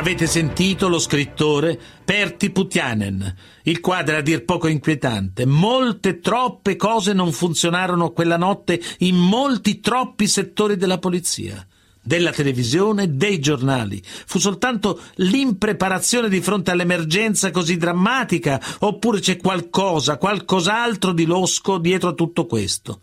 Avete 0.00 0.26
sentito 0.26 0.88
lo 0.88 0.98
scrittore 0.98 1.78
Perti 2.02 2.48
Putianen? 2.48 3.36
Il 3.64 3.80
quadro 3.80 4.14
è 4.14 4.18
a 4.20 4.22
dir 4.22 4.46
poco 4.46 4.66
inquietante. 4.66 5.44
Molte, 5.44 6.20
troppe 6.20 6.76
cose 6.76 7.12
non 7.12 7.32
funzionarono 7.32 8.10
quella 8.12 8.38
notte 8.38 8.80
in 9.00 9.16
molti, 9.16 9.80
troppi 9.80 10.26
settori 10.26 10.78
della 10.78 10.96
polizia. 10.96 11.66
della 12.02 12.32
televisione, 12.32 13.14
dei 13.14 13.40
giornali. 13.40 14.02
Fu 14.02 14.38
soltanto 14.38 15.02
l'impreparazione 15.16 16.30
di 16.30 16.40
fronte 16.40 16.70
all'emergenza 16.70 17.50
così 17.50 17.76
drammatica, 17.76 18.58
oppure 18.78 19.20
c'è 19.20 19.36
qualcosa, 19.36 20.16
qualcos'altro 20.16 21.12
di 21.12 21.26
losco 21.26 21.76
dietro 21.76 22.08
a 22.08 22.14
tutto 22.14 22.46
questo? 22.46 23.00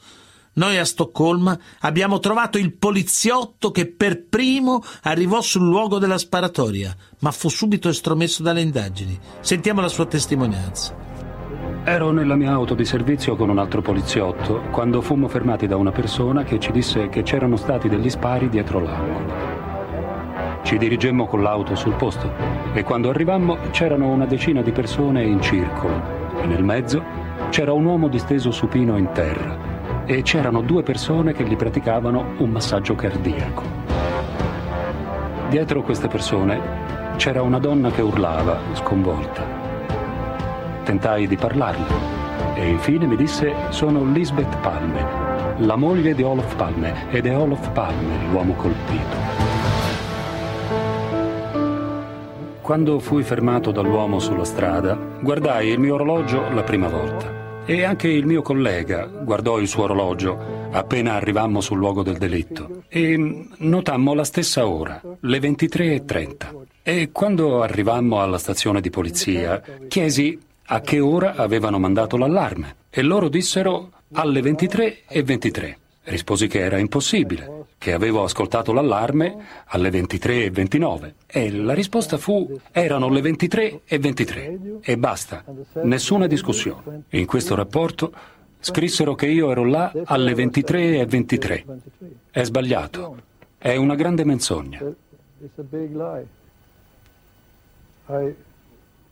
Noi 0.58 0.78
a 0.78 0.86
Stoccolma 0.86 1.58
abbiamo 1.82 2.18
trovato 2.18 2.58
il 2.58 2.74
poliziotto 2.74 3.70
che 3.70 3.86
per 3.92 4.26
primo 4.28 4.82
arrivò 5.04 5.40
sul 5.40 5.68
luogo 5.68 6.00
della 6.00 6.18
sparatoria, 6.18 6.96
ma 7.20 7.30
fu 7.30 7.48
subito 7.48 7.90
estromesso 7.90 8.42
dalle 8.42 8.62
indagini. 8.62 9.18
Sentiamo 9.40 9.82
la 9.82 9.88
sua 9.88 10.08
testimonianza. 10.08 10.96
Ero 11.84 12.12
nella 12.12 12.36
mia 12.36 12.52
auto 12.52 12.74
di 12.74 12.86
servizio 12.86 13.36
con 13.36 13.50
un 13.50 13.60
altro 13.60 13.82
poliziotto 13.84 14.64
quando 14.72 15.02
fummo 15.02 15.28
fermati 15.28 15.68
da 15.68 15.78
una 15.78 15.92
persona 15.92 16.44
che 16.44 16.60
ci 16.60 16.72
disse 16.72 17.08
che 17.08 17.22
c'erano 17.22 17.56
stati 17.56 17.88
degli 17.88 18.10
spari 18.10 18.50
dietro 18.50 18.80
l'angolo. 18.80 19.56
Ci 20.64 20.78
dirigemmo 20.80 21.28
con 21.28 21.44
l'auto 21.44 21.76
sul 21.76 21.94
posto 21.94 22.34
e 22.74 22.82
quando 22.84 23.10
arrivammo 23.10 23.70
c'erano 23.70 24.08
una 24.08 24.26
decina 24.26 24.64
di 24.64 24.72
persone 24.72 25.24
in 25.24 25.40
circolo 25.40 26.02
e 26.42 26.48
nel 26.48 26.64
mezzo 26.64 27.04
c'era 27.52 27.74
un 27.74 27.86
uomo 27.86 28.08
disteso 28.08 28.50
supino 28.50 28.98
in 28.98 29.12
terra 29.14 29.66
e 30.08 30.22
c'erano 30.22 30.62
due 30.62 30.84
persone 30.84 31.34
che 31.34 31.44
gli 31.44 31.58
praticavano 31.58 32.36
un 32.38 32.50
massaggio 32.50 32.96
cardiaco. 32.96 33.62
Dietro 35.50 35.82
queste 35.84 36.08
persone 36.08 36.60
c'era 37.18 37.42
una 37.42 37.60
donna 37.60 37.92
che 37.92 38.02
urlava, 38.02 38.58
sconvolta. 38.74 39.44
Tentai 40.84 41.28
di 41.28 41.36
parlarle 41.36 42.16
e 42.56 42.70
infine 42.70 43.06
mi 43.06 43.18
disse 43.18 43.54
sono 43.70 44.06
Lisbeth 44.06 44.58
Palme, 44.60 45.06
la 45.58 45.76
moglie 45.76 46.16
di 46.16 46.24
Olof 46.24 46.56
Palme 46.56 47.10
ed 47.12 47.26
è 47.26 47.38
Olof 47.38 47.70
Palme 47.72 48.30
l'uomo 48.32 48.54
colpito. 48.54 49.16
Quando 52.62 53.00
fui 53.00 53.24
fermato 53.24 53.72
dall'uomo 53.72 54.20
sulla 54.20 54.46
strada, 54.46 54.98
guardai 55.20 55.70
il 55.70 55.80
mio 55.80 55.96
orologio 55.96 56.50
la 56.54 56.64
prima 56.64 56.88
volta. 56.88 57.47
E 57.69 57.83
anche 57.83 58.07
il 58.07 58.25
mio 58.25 58.41
collega 58.41 59.07
guardò 59.07 59.59
il 59.59 59.67
suo 59.67 59.83
orologio 59.83 60.69
appena 60.71 61.15
arrivammo 61.15 61.59
sul 61.59 61.77
luogo 61.77 62.01
del 62.01 62.17
delitto 62.17 62.83
e 62.88 63.45
notammo 63.57 64.13
la 64.13 64.24
stessa 64.24 64.65
ora, 64.65 65.01
le 65.19 65.38
23.30. 65.38 66.33
E 66.81 67.09
quando 67.12 67.62
arrivammo 67.62 68.21
alla 68.21 68.38
stazione 68.38 68.79
di 68.79 68.89
polizia, 68.89 69.62
chiesi 69.89 70.39
a 70.67 70.79
che 70.79 71.01
ora 71.01 71.36
avevano 71.36 71.77
mandato 71.77 72.15
l'allarme 72.15 72.75
e 72.89 73.01
loro 73.01 73.27
dissero 73.27 73.91
alle 74.13 74.39
23.23. 74.39 75.75
Risposi 76.03 76.47
che 76.47 76.59
era 76.59 76.77
impossibile, 76.77 77.57
che 77.77 77.93
avevo 77.93 78.24
ascoltato 78.24 78.74
l'allarme 78.74 79.38
alle 79.65 79.89
23.29 79.89 81.13
e 81.27 81.51
la 81.51 81.74
risposta 81.74 82.17
fu 82.17 82.60
erano 82.72 83.10
le 83.10 83.22
23.23 83.22 84.79
e 84.81 84.98
basta, 84.98 85.43
nessuna 85.84 86.27
discussione. 86.27 87.03
In 87.10 87.25
questo 87.25 87.55
rapporto 87.55 88.12
scrissero 88.60 89.15
che 89.15 89.27
io 89.27 89.51
ero 89.51 89.63
là 89.63 89.91
alle 90.05 90.34
23.23. 90.34 91.79
È 92.31 92.43
sbagliato, 92.43 93.17
è 93.57 93.75
una 93.75 93.96
grande 93.96 94.25
menzogna. 94.25 94.79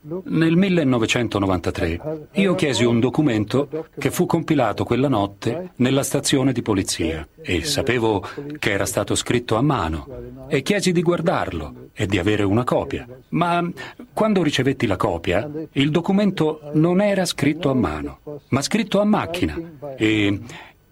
Nel 0.08 0.54
1993 0.54 2.28
io 2.34 2.54
chiesi 2.54 2.84
un 2.84 3.00
documento 3.00 3.88
che 3.98 4.12
fu 4.12 4.24
compilato 4.24 4.84
quella 4.84 5.08
notte 5.08 5.72
nella 5.76 6.04
stazione 6.04 6.52
di 6.52 6.62
polizia 6.62 7.26
e 7.42 7.64
sapevo 7.64 8.24
che 8.60 8.70
era 8.70 8.86
stato 8.86 9.16
scritto 9.16 9.56
a 9.56 9.62
mano 9.62 10.46
e 10.46 10.62
chiesi 10.62 10.92
di 10.92 11.02
guardarlo 11.02 11.88
e 11.92 12.06
di 12.06 12.18
avere 12.18 12.44
una 12.44 12.62
copia. 12.62 13.04
Ma 13.30 13.68
quando 14.12 14.44
ricevetti 14.44 14.86
la 14.86 14.96
copia, 14.96 15.50
il 15.72 15.90
documento 15.90 16.60
non 16.74 17.00
era 17.00 17.24
scritto 17.24 17.68
a 17.68 17.74
mano, 17.74 18.20
ma 18.50 18.62
scritto 18.62 19.00
a 19.00 19.04
macchina 19.04 19.60
e 19.96 20.40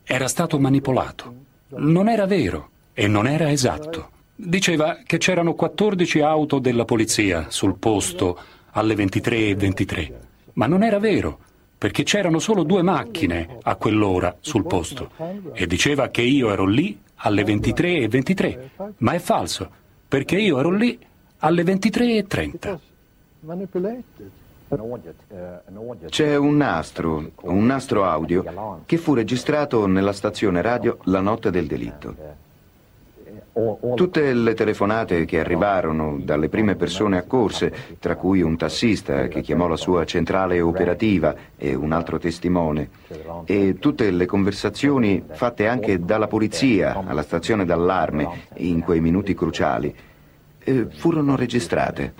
era 0.02 0.26
stato 0.26 0.58
manipolato. 0.58 1.34
Non 1.76 2.08
era 2.08 2.26
vero 2.26 2.70
e 2.92 3.06
non 3.06 3.28
era 3.28 3.48
esatto. 3.52 4.10
Diceva 4.34 4.98
che 5.06 5.18
c'erano 5.18 5.54
14 5.54 6.18
auto 6.18 6.58
della 6.58 6.84
polizia 6.84 7.46
sul 7.50 7.76
posto 7.78 8.36
alle 8.74 8.94
23.23. 8.94 10.12
Ma 10.54 10.66
non 10.66 10.82
era 10.82 10.98
vero, 10.98 11.38
perché 11.76 12.02
c'erano 12.04 12.38
solo 12.38 12.62
due 12.62 12.82
macchine 12.82 13.58
a 13.62 13.74
quell'ora 13.76 14.36
sul 14.40 14.64
posto 14.66 15.10
e 15.52 15.66
diceva 15.66 16.08
che 16.08 16.22
io 16.22 16.50
ero 16.50 16.66
lì 16.66 16.98
alle 17.16 17.42
23.23. 17.42 18.92
Ma 18.98 19.12
è 19.12 19.18
falso, 19.18 19.70
perché 20.06 20.36
io 20.36 20.58
ero 20.58 20.70
lì 20.70 20.98
alle 21.38 21.62
23.30. 21.62 22.78
C'è 26.08 26.36
un 26.36 26.56
nastro, 26.56 27.30
un 27.42 27.66
nastro 27.66 28.04
audio, 28.04 28.82
che 28.86 28.96
fu 28.96 29.14
registrato 29.14 29.86
nella 29.86 30.12
stazione 30.12 30.62
radio 30.62 30.98
la 31.04 31.20
notte 31.20 31.50
del 31.50 31.66
delitto. 31.66 32.42
Tutte 33.94 34.32
le 34.32 34.54
telefonate 34.54 35.24
che 35.24 35.38
arrivarono 35.38 36.18
dalle 36.20 36.48
prime 36.48 36.74
persone 36.74 37.18
accorse, 37.18 37.72
tra 38.00 38.16
cui 38.16 38.42
un 38.42 38.56
tassista 38.56 39.28
che 39.28 39.42
chiamò 39.42 39.68
la 39.68 39.76
sua 39.76 40.04
centrale 40.04 40.60
operativa 40.60 41.34
e 41.56 41.72
un 41.72 41.92
altro 41.92 42.18
testimone, 42.18 42.88
e 43.44 43.76
tutte 43.78 44.10
le 44.10 44.26
conversazioni 44.26 45.22
fatte 45.30 45.68
anche 45.68 46.00
dalla 46.00 46.26
polizia 46.26 47.04
alla 47.06 47.22
stazione 47.22 47.64
d'allarme 47.64 48.48
in 48.56 48.80
quei 48.80 49.00
minuti 49.00 49.34
cruciali, 49.34 49.94
eh, 50.58 50.86
furono 50.90 51.36
registrate. 51.36 52.14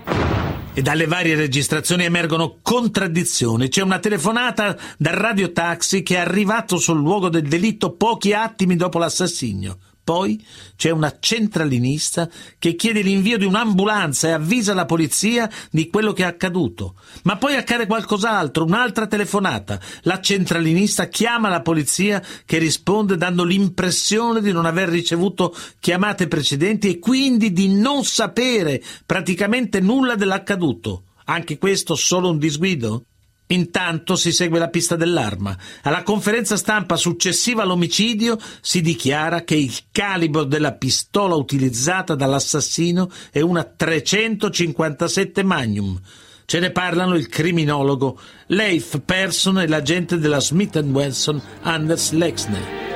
E 0.73 0.81
dalle 0.81 1.05
varie 1.05 1.35
registrazioni 1.35 2.05
emergono 2.05 2.59
contraddizioni. 2.61 3.67
C'è 3.67 3.81
una 3.81 3.99
telefonata 3.99 4.77
dal 4.97 5.13
radiotaxi 5.13 6.01
che 6.01 6.15
è 6.15 6.19
arrivato 6.19 6.77
sul 6.77 6.97
luogo 6.97 7.27
del 7.27 7.43
delitto 7.43 7.91
pochi 7.91 8.31
attimi 8.31 8.77
dopo 8.77 8.99
l'assassinio. 8.99 9.77
Poi 10.05 10.45
c'è 10.75 10.91
una 10.91 11.17
centralinista 11.19 12.29
che 12.59 12.75
chiede 12.75 13.01
l'invio 13.01 13.39
di 13.39 13.45
un'ambulanza 13.45 14.27
e 14.27 14.31
avvisa 14.33 14.75
la 14.75 14.85
polizia 14.85 15.49
di 15.71 15.89
quello 15.89 16.13
che 16.13 16.21
è 16.21 16.27
accaduto. 16.27 16.93
Ma 17.23 17.37
poi 17.37 17.55
accade 17.55 17.87
qualcos'altro, 17.87 18.65
un'altra 18.65 19.07
telefonata. 19.07 19.79
La 20.01 20.21
centralinista 20.21 21.07
chiama 21.07 21.49
la 21.49 21.63
polizia 21.63 22.23
che 22.45 22.59
risponde 22.59 23.17
dando 23.17 23.43
l'impressione 23.43 24.41
di 24.41 24.51
non 24.51 24.67
aver 24.67 24.89
ricevuto 24.89 25.55
chiamate 25.79 26.27
precedenti 26.27 26.87
e 26.87 26.99
quindi 26.99 27.51
di 27.51 27.73
non 27.73 28.03
sapere 28.03 28.83
praticamente 29.07 29.79
nulla 29.79 30.13
dell'accaduto. 30.13 31.05
Anche 31.25 31.57
questo 31.57 31.95
solo 31.95 32.29
un 32.29 32.37
disguido? 32.37 33.05
Intanto 33.47 34.15
si 34.15 34.31
segue 34.31 34.57
la 34.57 34.69
pista 34.69 34.95
dell'arma. 34.95 35.55
Alla 35.83 36.01
conferenza 36.01 36.57
stampa 36.57 36.95
successiva 36.95 37.61
all'omicidio 37.61 38.39
si 38.61 38.81
dichiara 38.81 39.43
che 39.43 39.55
il 39.55 39.73
calibro 39.91 40.43
della 40.45 40.73
pistola 40.73 41.35
utilizzata 41.35 42.15
dall'assassino 42.15 43.09
è 43.31 43.41
una 43.41 43.63
357 43.63 45.43
Magnum. 45.43 45.99
Ce 46.45 46.59
ne 46.59 46.71
parlano 46.71 47.15
il 47.15 47.27
criminologo 47.27 48.19
Leif 48.47 49.01
Persson 49.03 49.59
e 49.59 49.67
l'agente 49.67 50.17
della 50.17 50.39
Smith 50.39 50.75
Wesson 50.75 51.41
Anders 51.61 52.11
Lexner. 52.11 52.94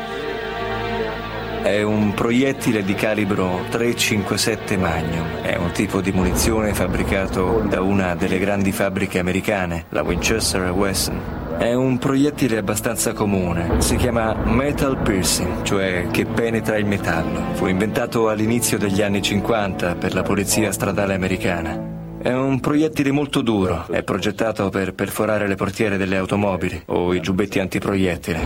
È 1.61 1.81
un 1.81 2.13
proiettile 2.13 2.83
di 2.83 2.95
calibro 2.95 3.65
357 3.69 4.77
Magnum. 4.77 5.41
È 5.41 5.57
un 5.57 5.71
tipo 5.71 5.99
di 5.99 6.13
munizione 6.13 6.73
fabbricato 6.73 7.65
da 7.67 7.81
una 7.81 8.15
delle 8.15 8.39
grandi 8.39 8.71
fabbriche 8.71 9.19
americane, 9.19 9.85
la 9.89 10.01
Winchester 10.01 10.71
Wesson. 10.71 11.57
È 11.57 11.73
un 11.73 11.97
proiettile 11.97 12.57
abbastanza 12.57 13.11
comune. 13.11 13.81
Si 13.81 13.97
chiama 13.97 14.33
metal 14.45 15.01
piercing, 15.01 15.63
cioè 15.63 16.07
che 16.09 16.25
penetra 16.25 16.77
il 16.77 16.85
metallo. 16.85 17.53
Fu 17.55 17.65
inventato 17.65 18.29
all'inizio 18.29 18.77
degli 18.77 19.01
anni 19.01 19.21
50 19.21 19.95
per 19.95 20.13
la 20.13 20.23
polizia 20.23 20.71
stradale 20.71 21.13
americana. 21.13 21.98
È 22.21 22.33
un 22.33 22.59
proiettile 22.59 23.11
molto 23.11 23.41
duro, 23.41 23.87
è 23.87 24.03
progettato 24.03 24.67
per 24.67 24.93
perforare 24.93 25.47
le 25.47 25.55
portiere 25.55 25.95
delle 25.95 26.17
automobili 26.17 26.81
o 26.87 27.13
i 27.13 27.21
giubbetti 27.21 27.59
antiproiettile. 27.59 28.39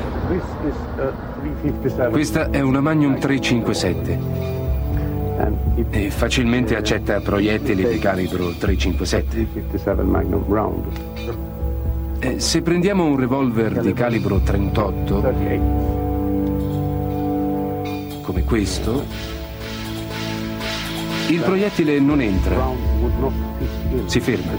Questa 2.12 2.52
è 2.52 2.60
una 2.62 2.82
Magnum 2.82 3.18
357 3.18 4.20
e 5.90 6.12
facilmente 6.12 6.76
accetta 6.76 7.20
proiettili 7.20 7.88
di 7.88 7.98
calibro 7.98 8.52
357. 8.52 9.48
E 12.20 12.40
se 12.40 12.62
prendiamo 12.62 13.06
un 13.06 13.18
revolver 13.18 13.82
di 13.82 13.94
calibro 13.94 14.38
38, 14.40 15.22
come 18.22 18.44
questo, 18.44 19.04
il 21.30 21.40
proiettile 21.42 22.00
non 22.00 22.22
entra, 22.22 22.83
si 24.06 24.20
ferma. 24.20 24.52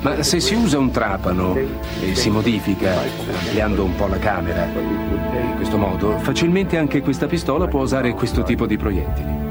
Ma 0.00 0.22
se 0.22 0.40
si 0.40 0.54
usa 0.54 0.78
un 0.78 0.90
trapano 0.90 1.56
e 1.56 2.14
si 2.14 2.30
modifica 2.30 3.00
ampliando 3.00 3.84
un 3.84 3.94
po' 3.94 4.06
la 4.06 4.18
camera, 4.18 4.64
in 4.64 5.52
questo 5.56 5.78
modo 5.78 6.18
facilmente 6.18 6.76
anche 6.76 7.00
questa 7.00 7.26
pistola 7.26 7.68
può 7.68 7.82
usare 7.82 8.12
questo 8.12 8.42
tipo 8.42 8.66
di 8.66 8.76
proiettili. 8.76 9.44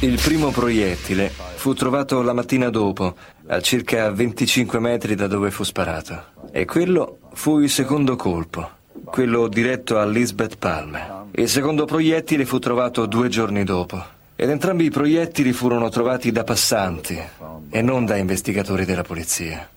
Il 0.00 0.18
primo 0.22 0.50
proiettile 0.50 1.30
fu 1.56 1.74
trovato 1.74 2.22
la 2.22 2.32
mattina 2.32 2.70
dopo, 2.70 3.14
a 3.48 3.60
circa 3.60 4.10
25 4.10 4.78
metri 4.78 5.14
da 5.14 5.26
dove 5.26 5.50
fu 5.50 5.62
sparato. 5.62 6.38
E 6.52 6.64
quello 6.64 7.18
fu 7.34 7.58
il 7.58 7.68
secondo 7.68 8.16
colpo, 8.16 8.68
quello 9.10 9.48
diretto 9.48 9.98
a 9.98 10.06
Lisbeth 10.06 10.56
Palmer. 10.56 11.24
Il 11.32 11.48
secondo 11.48 11.84
proiettile 11.84 12.44
fu 12.44 12.58
trovato 12.58 13.06
due 13.06 13.28
giorni 13.28 13.64
dopo. 13.64 14.02
Ed 14.36 14.48
entrambi 14.48 14.84
i 14.84 14.90
proiettili 14.90 15.52
furono 15.52 15.90
trovati 15.90 16.32
da 16.32 16.44
passanti 16.44 17.20
e 17.68 17.82
non 17.82 18.06
da 18.06 18.16
investigatori 18.16 18.84
della 18.86 19.02
polizia. 19.02 19.68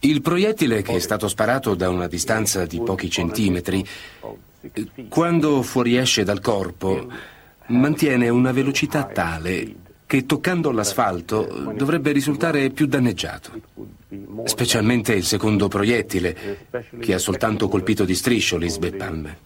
Il 0.00 0.20
proiettile 0.20 0.82
che 0.82 0.94
è 0.94 0.98
stato 0.98 1.28
sparato 1.28 1.74
da 1.74 1.88
una 1.88 2.08
distanza 2.08 2.66
di 2.66 2.80
pochi 2.80 3.08
centimetri, 3.08 3.86
quando 5.08 5.62
fuoriesce 5.62 6.24
dal 6.24 6.40
corpo, 6.40 7.06
mantiene 7.66 8.28
una 8.28 8.52
velocità 8.52 9.04
tale 9.04 9.86
che 10.08 10.24
toccando 10.24 10.70
l'asfalto 10.70 11.74
dovrebbe 11.76 12.12
risultare 12.12 12.70
più 12.70 12.86
danneggiato. 12.86 13.50
Specialmente 14.44 15.12
il 15.12 15.24
secondo 15.24 15.68
proiettile, 15.68 16.64
che 16.98 17.12
ha 17.12 17.18
soltanto 17.18 17.68
colpito 17.68 18.06
di 18.06 18.14
striscio 18.14 18.56
Lisbeth 18.56 18.96
Palmer. 18.96 19.36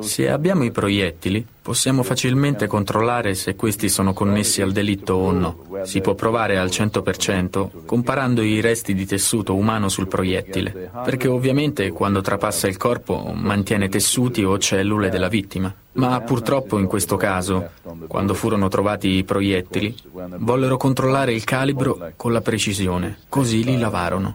Se 0.00 0.28
abbiamo 0.28 0.64
i 0.64 0.70
proiettili, 0.70 1.46
possiamo 1.62 2.02
facilmente 2.02 2.66
controllare 2.66 3.34
se 3.34 3.54
questi 3.54 3.88
sono 3.88 4.12
connessi 4.12 4.60
al 4.60 4.72
delitto 4.72 5.14
o 5.14 5.30
no. 5.30 5.64
Si 5.84 6.00
può 6.02 6.14
provare 6.14 6.58
al 6.58 6.68
100% 6.68 7.86
comparando 7.86 8.42
i 8.42 8.60
resti 8.60 8.92
di 8.92 9.06
tessuto 9.06 9.54
umano 9.54 9.88
sul 9.88 10.08
proiettile, 10.08 10.90
perché 11.04 11.28
ovviamente 11.28 11.90
quando 11.90 12.20
trapassa 12.20 12.66
il 12.66 12.76
corpo 12.76 13.32
mantiene 13.34 13.88
tessuti 13.88 14.42
o 14.42 14.58
cellule 14.58 15.08
della 15.08 15.28
vittima. 15.28 15.72
Ma 15.92 16.20
purtroppo 16.20 16.78
in 16.78 16.86
questo 16.86 17.16
caso, 17.16 17.70
quando 18.06 18.34
furono 18.34 18.68
trovati 18.68 19.08
i 19.08 19.24
proiettili, 19.24 19.94
vollero 20.38 20.76
controllare 20.76 21.32
il 21.32 21.44
calibro 21.44 22.12
con 22.16 22.32
la 22.32 22.40
precisione, 22.40 23.18
così 23.28 23.64
li 23.64 23.78
lavarono. 23.78 24.32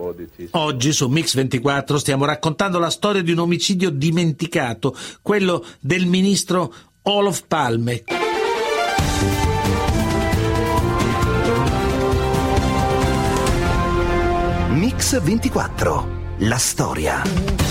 Oggi 0.51 0.91
su 0.91 1.07
Mix 1.07 1.35
24 1.35 1.97
stiamo 1.97 2.25
raccontando 2.25 2.77
la 2.77 2.89
storia 2.89 3.21
di 3.21 3.31
un 3.31 3.39
omicidio 3.39 3.89
dimenticato, 3.89 4.95
quello 5.21 5.63
del 5.79 6.05
ministro 6.05 6.73
Olof 7.03 7.43
Palme. 7.47 8.03
Mix 14.71 15.21
24. 15.21 16.07
La 16.39 16.57
storia. 16.57 17.64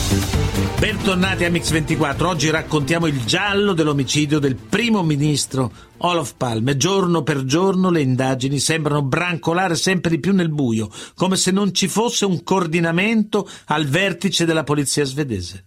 Bentornati 0.78 1.44
a 1.44 1.50
Mix24. 1.50 2.24
Oggi 2.24 2.50
raccontiamo 2.50 3.06
il 3.06 3.24
giallo 3.24 3.72
dell'omicidio 3.72 4.38
del 4.38 4.56
primo 4.56 5.02
ministro 5.02 5.72
Olof 5.98 6.34
Palme. 6.36 6.76
Giorno 6.76 7.22
per 7.22 7.44
giorno 7.44 7.90
le 7.90 8.02
indagini 8.02 8.58
sembrano 8.58 9.02
brancolare 9.02 9.74
sempre 9.76 10.10
di 10.10 10.20
più 10.20 10.32
nel 10.32 10.50
buio, 10.50 10.88
come 11.14 11.36
se 11.36 11.50
non 11.50 11.74
ci 11.74 11.88
fosse 11.88 12.24
un 12.24 12.42
coordinamento 12.42 13.48
al 13.66 13.86
vertice 13.86 14.44
della 14.44 14.64
polizia 14.64 15.04
svedese. 15.04 15.64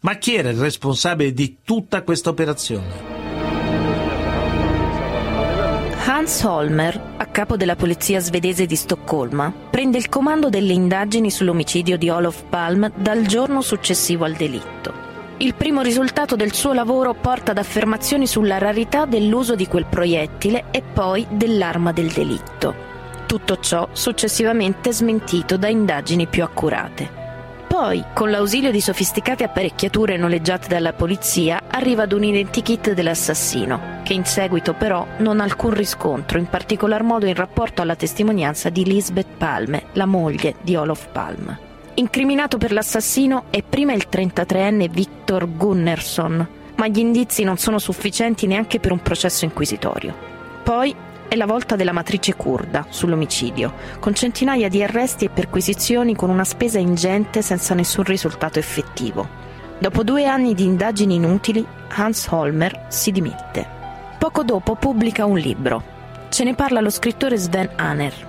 Ma 0.00 0.16
chi 0.16 0.34
era 0.34 0.50
il 0.50 0.58
responsabile 0.58 1.32
di 1.32 1.58
tutta 1.64 2.02
questa 2.02 2.30
operazione? 2.30 3.19
Hans 6.20 6.42
Holmer, 6.42 7.14
a 7.16 7.24
capo 7.24 7.56
della 7.56 7.76
polizia 7.76 8.20
svedese 8.20 8.66
di 8.66 8.76
Stoccolma, 8.76 9.50
prende 9.70 9.96
il 9.96 10.10
comando 10.10 10.50
delle 10.50 10.74
indagini 10.74 11.30
sull'omicidio 11.30 11.96
di 11.96 12.10
Olof 12.10 12.44
Palm 12.46 12.92
dal 12.94 13.24
giorno 13.24 13.62
successivo 13.62 14.26
al 14.26 14.34
delitto. 14.34 14.92
Il 15.38 15.54
primo 15.54 15.80
risultato 15.80 16.36
del 16.36 16.52
suo 16.52 16.74
lavoro 16.74 17.14
porta 17.14 17.52
ad 17.52 17.56
affermazioni 17.56 18.26
sulla 18.26 18.58
rarità 18.58 19.06
dell'uso 19.06 19.54
di 19.54 19.66
quel 19.66 19.86
proiettile 19.86 20.66
e 20.70 20.82
poi 20.82 21.26
dell'arma 21.30 21.90
del 21.90 22.10
delitto. 22.10 22.74
Tutto 23.24 23.58
ciò 23.58 23.88
successivamente 23.92 24.92
smentito 24.92 25.56
da 25.56 25.68
indagini 25.68 26.26
più 26.26 26.42
accurate. 26.42 27.19
Poi, 27.70 28.04
con 28.12 28.30
l'ausilio 28.30 28.72
di 28.72 28.80
sofisticate 28.80 29.44
apparecchiature 29.44 30.16
noleggiate 30.16 30.66
dalla 30.66 30.92
polizia, 30.92 31.62
arriva 31.68 32.02
ad 32.02 32.12
un 32.12 32.24
identikit 32.24 32.94
dell'assassino, 32.94 34.00
che 34.02 34.12
in 34.12 34.24
seguito 34.24 34.74
però 34.74 35.06
non 35.18 35.38
ha 35.38 35.44
alcun 35.44 35.70
riscontro, 35.70 36.38
in 36.38 36.48
particolar 36.48 37.04
modo 37.04 37.26
in 37.26 37.34
rapporto 37.34 37.80
alla 37.80 37.94
testimonianza 37.94 38.70
di 38.70 38.84
Lisbeth 38.84 39.36
Palme, 39.38 39.84
la 39.92 40.04
moglie 40.04 40.56
di 40.62 40.74
Olof 40.74 41.10
Palme. 41.12 41.58
Incriminato 41.94 42.58
per 42.58 42.72
l'assassino 42.72 43.44
è 43.50 43.62
prima 43.62 43.92
il 43.92 44.08
33enne 44.10 44.90
Victor 44.90 45.48
Gunnarsson, 45.48 46.48
ma 46.74 46.88
gli 46.88 46.98
indizi 46.98 47.44
non 47.44 47.56
sono 47.56 47.78
sufficienti 47.78 48.48
neanche 48.48 48.80
per 48.80 48.90
un 48.90 49.00
processo 49.00 49.44
inquisitorio. 49.44 50.12
Poi 50.64 50.92
è 51.30 51.36
la 51.36 51.46
volta 51.46 51.76
della 51.76 51.92
matrice 51.92 52.34
kurda 52.34 52.86
sull'omicidio, 52.88 53.72
con 54.00 54.12
centinaia 54.14 54.68
di 54.68 54.82
arresti 54.82 55.26
e 55.26 55.30
perquisizioni 55.30 56.16
con 56.16 56.28
una 56.28 56.42
spesa 56.42 56.80
ingente 56.80 57.40
senza 57.40 57.72
nessun 57.72 58.02
risultato 58.02 58.58
effettivo. 58.58 59.28
Dopo 59.78 60.02
due 60.02 60.26
anni 60.26 60.54
di 60.54 60.64
indagini 60.64 61.14
inutili, 61.14 61.64
Hans 61.90 62.26
Holmer 62.28 62.86
si 62.88 63.12
dimette. 63.12 63.64
Poco 64.18 64.42
dopo 64.42 64.74
pubblica 64.74 65.24
un 65.24 65.38
libro. 65.38 65.80
Ce 66.30 66.42
ne 66.42 66.56
parla 66.56 66.80
lo 66.80 66.90
scrittore 66.90 67.36
Sven 67.36 67.70
Aner. 67.76 68.28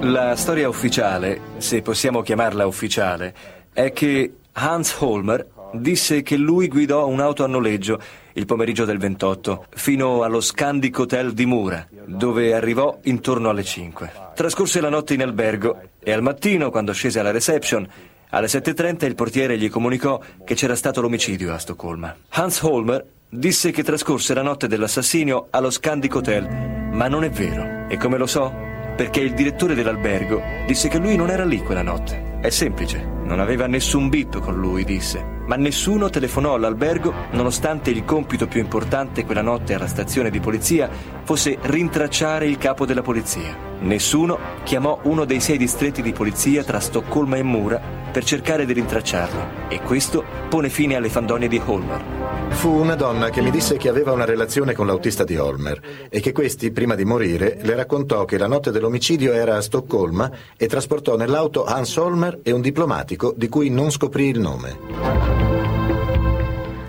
La 0.00 0.36
storia 0.36 0.68
ufficiale, 0.68 1.40
se 1.56 1.80
possiamo 1.80 2.20
chiamarla 2.20 2.66
ufficiale, 2.66 3.34
è 3.72 3.90
che 3.94 4.34
Hans 4.52 4.94
Holmer 4.98 5.48
disse 5.72 6.22
che 6.22 6.36
lui 6.36 6.68
guidò 6.68 7.06
un'auto 7.06 7.42
a 7.42 7.46
noleggio 7.46 7.98
il 8.34 8.46
pomeriggio 8.46 8.84
del 8.84 8.98
28 8.98 9.66
fino 9.74 10.22
allo 10.22 10.40
Scandic 10.40 10.98
Hotel 10.98 11.32
di 11.32 11.46
Mura, 11.46 11.86
dove 12.04 12.54
arrivò 12.54 12.98
intorno 13.02 13.48
alle 13.48 13.64
5. 13.64 14.12
Trascorse 14.34 14.80
la 14.80 14.88
notte 14.88 15.14
in 15.14 15.22
albergo 15.22 15.80
e 15.98 16.12
al 16.12 16.22
mattino, 16.22 16.70
quando 16.70 16.92
scese 16.92 17.20
alla 17.20 17.30
reception, 17.30 17.88
alle 18.30 18.46
7.30 18.46 19.06
il 19.06 19.14
portiere 19.14 19.56
gli 19.56 19.70
comunicò 19.70 20.20
che 20.44 20.54
c'era 20.54 20.74
stato 20.74 21.00
l'omicidio 21.00 21.52
a 21.52 21.58
Stoccolma. 21.58 22.14
Hans 22.30 22.60
Holmer 22.62 23.04
disse 23.28 23.70
che 23.70 23.84
trascorse 23.84 24.34
la 24.34 24.42
notte 24.42 24.66
dell'assassinio 24.66 25.46
allo 25.50 25.70
Scandic 25.70 26.14
Hotel, 26.16 26.48
ma 26.92 27.06
non 27.06 27.22
è 27.22 27.30
vero. 27.30 27.86
E 27.88 27.96
come 27.96 28.18
lo 28.18 28.26
so? 28.26 28.52
Perché 28.96 29.20
il 29.20 29.34
direttore 29.34 29.74
dell'albergo 29.74 30.42
disse 30.66 30.88
che 30.88 30.98
lui 30.98 31.16
non 31.16 31.30
era 31.30 31.44
lì 31.44 31.58
quella 31.58 31.82
notte. 31.82 32.38
È 32.40 32.50
semplice, 32.50 32.98
non 33.22 33.38
aveva 33.38 33.66
nessun 33.66 34.08
bip 34.08 34.40
con 34.40 34.58
lui, 34.58 34.84
disse. 34.84 35.42
Ma 35.46 35.56
nessuno 35.56 36.08
telefonò 36.08 36.54
all'albergo, 36.54 37.12
nonostante 37.32 37.90
il 37.90 38.04
compito 38.04 38.46
più 38.46 38.60
importante 38.60 39.24
quella 39.24 39.42
notte 39.42 39.74
alla 39.74 39.86
stazione 39.86 40.30
di 40.30 40.40
polizia 40.40 40.88
fosse 41.22 41.58
rintracciare 41.60 42.46
il 42.46 42.56
capo 42.56 42.86
della 42.86 43.02
polizia. 43.02 43.56
Nessuno 43.80 44.38
chiamò 44.62 45.00
uno 45.02 45.26
dei 45.26 45.40
sei 45.40 45.58
distretti 45.58 46.00
di 46.00 46.12
polizia 46.12 46.64
tra 46.64 46.80
Stoccolma 46.80 47.36
e 47.36 47.42
Mura 47.42 47.80
per 48.10 48.24
cercare 48.24 48.64
di 48.64 48.72
rintracciarlo. 48.72 49.68
E 49.68 49.80
questo 49.82 50.24
pone 50.48 50.70
fine 50.70 50.94
alle 50.94 51.08
fandonie 51.08 51.48
di 51.48 51.60
Holmer. 51.62 52.02
Fu 52.50 52.70
una 52.70 52.94
donna 52.94 53.28
che 53.30 53.42
mi 53.42 53.50
disse 53.50 53.76
che 53.76 53.88
aveva 53.88 54.12
una 54.12 54.24
relazione 54.24 54.72
con 54.72 54.86
l'autista 54.86 55.24
di 55.24 55.36
Holmer 55.36 55.80
e 56.08 56.20
che 56.20 56.30
questi, 56.30 56.70
prima 56.70 56.94
di 56.94 57.04
morire, 57.04 57.58
le 57.60 57.74
raccontò 57.74 58.24
che 58.24 58.38
la 58.38 58.46
notte 58.46 58.70
dell'omicidio 58.70 59.32
era 59.32 59.56
a 59.56 59.60
Stoccolma 59.60 60.30
e 60.56 60.66
trasportò 60.68 61.16
nell'auto 61.16 61.64
Hans 61.64 61.96
Holmer 61.96 62.38
e 62.42 62.52
un 62.52 62.60
diplomatico 62.60 63.34
di 63.36 63.48
cui 63.48 63.68
non 63.68 63.90
scoprì 63.90 64.28
il 64.28 64.38
nome. 64.38 65.33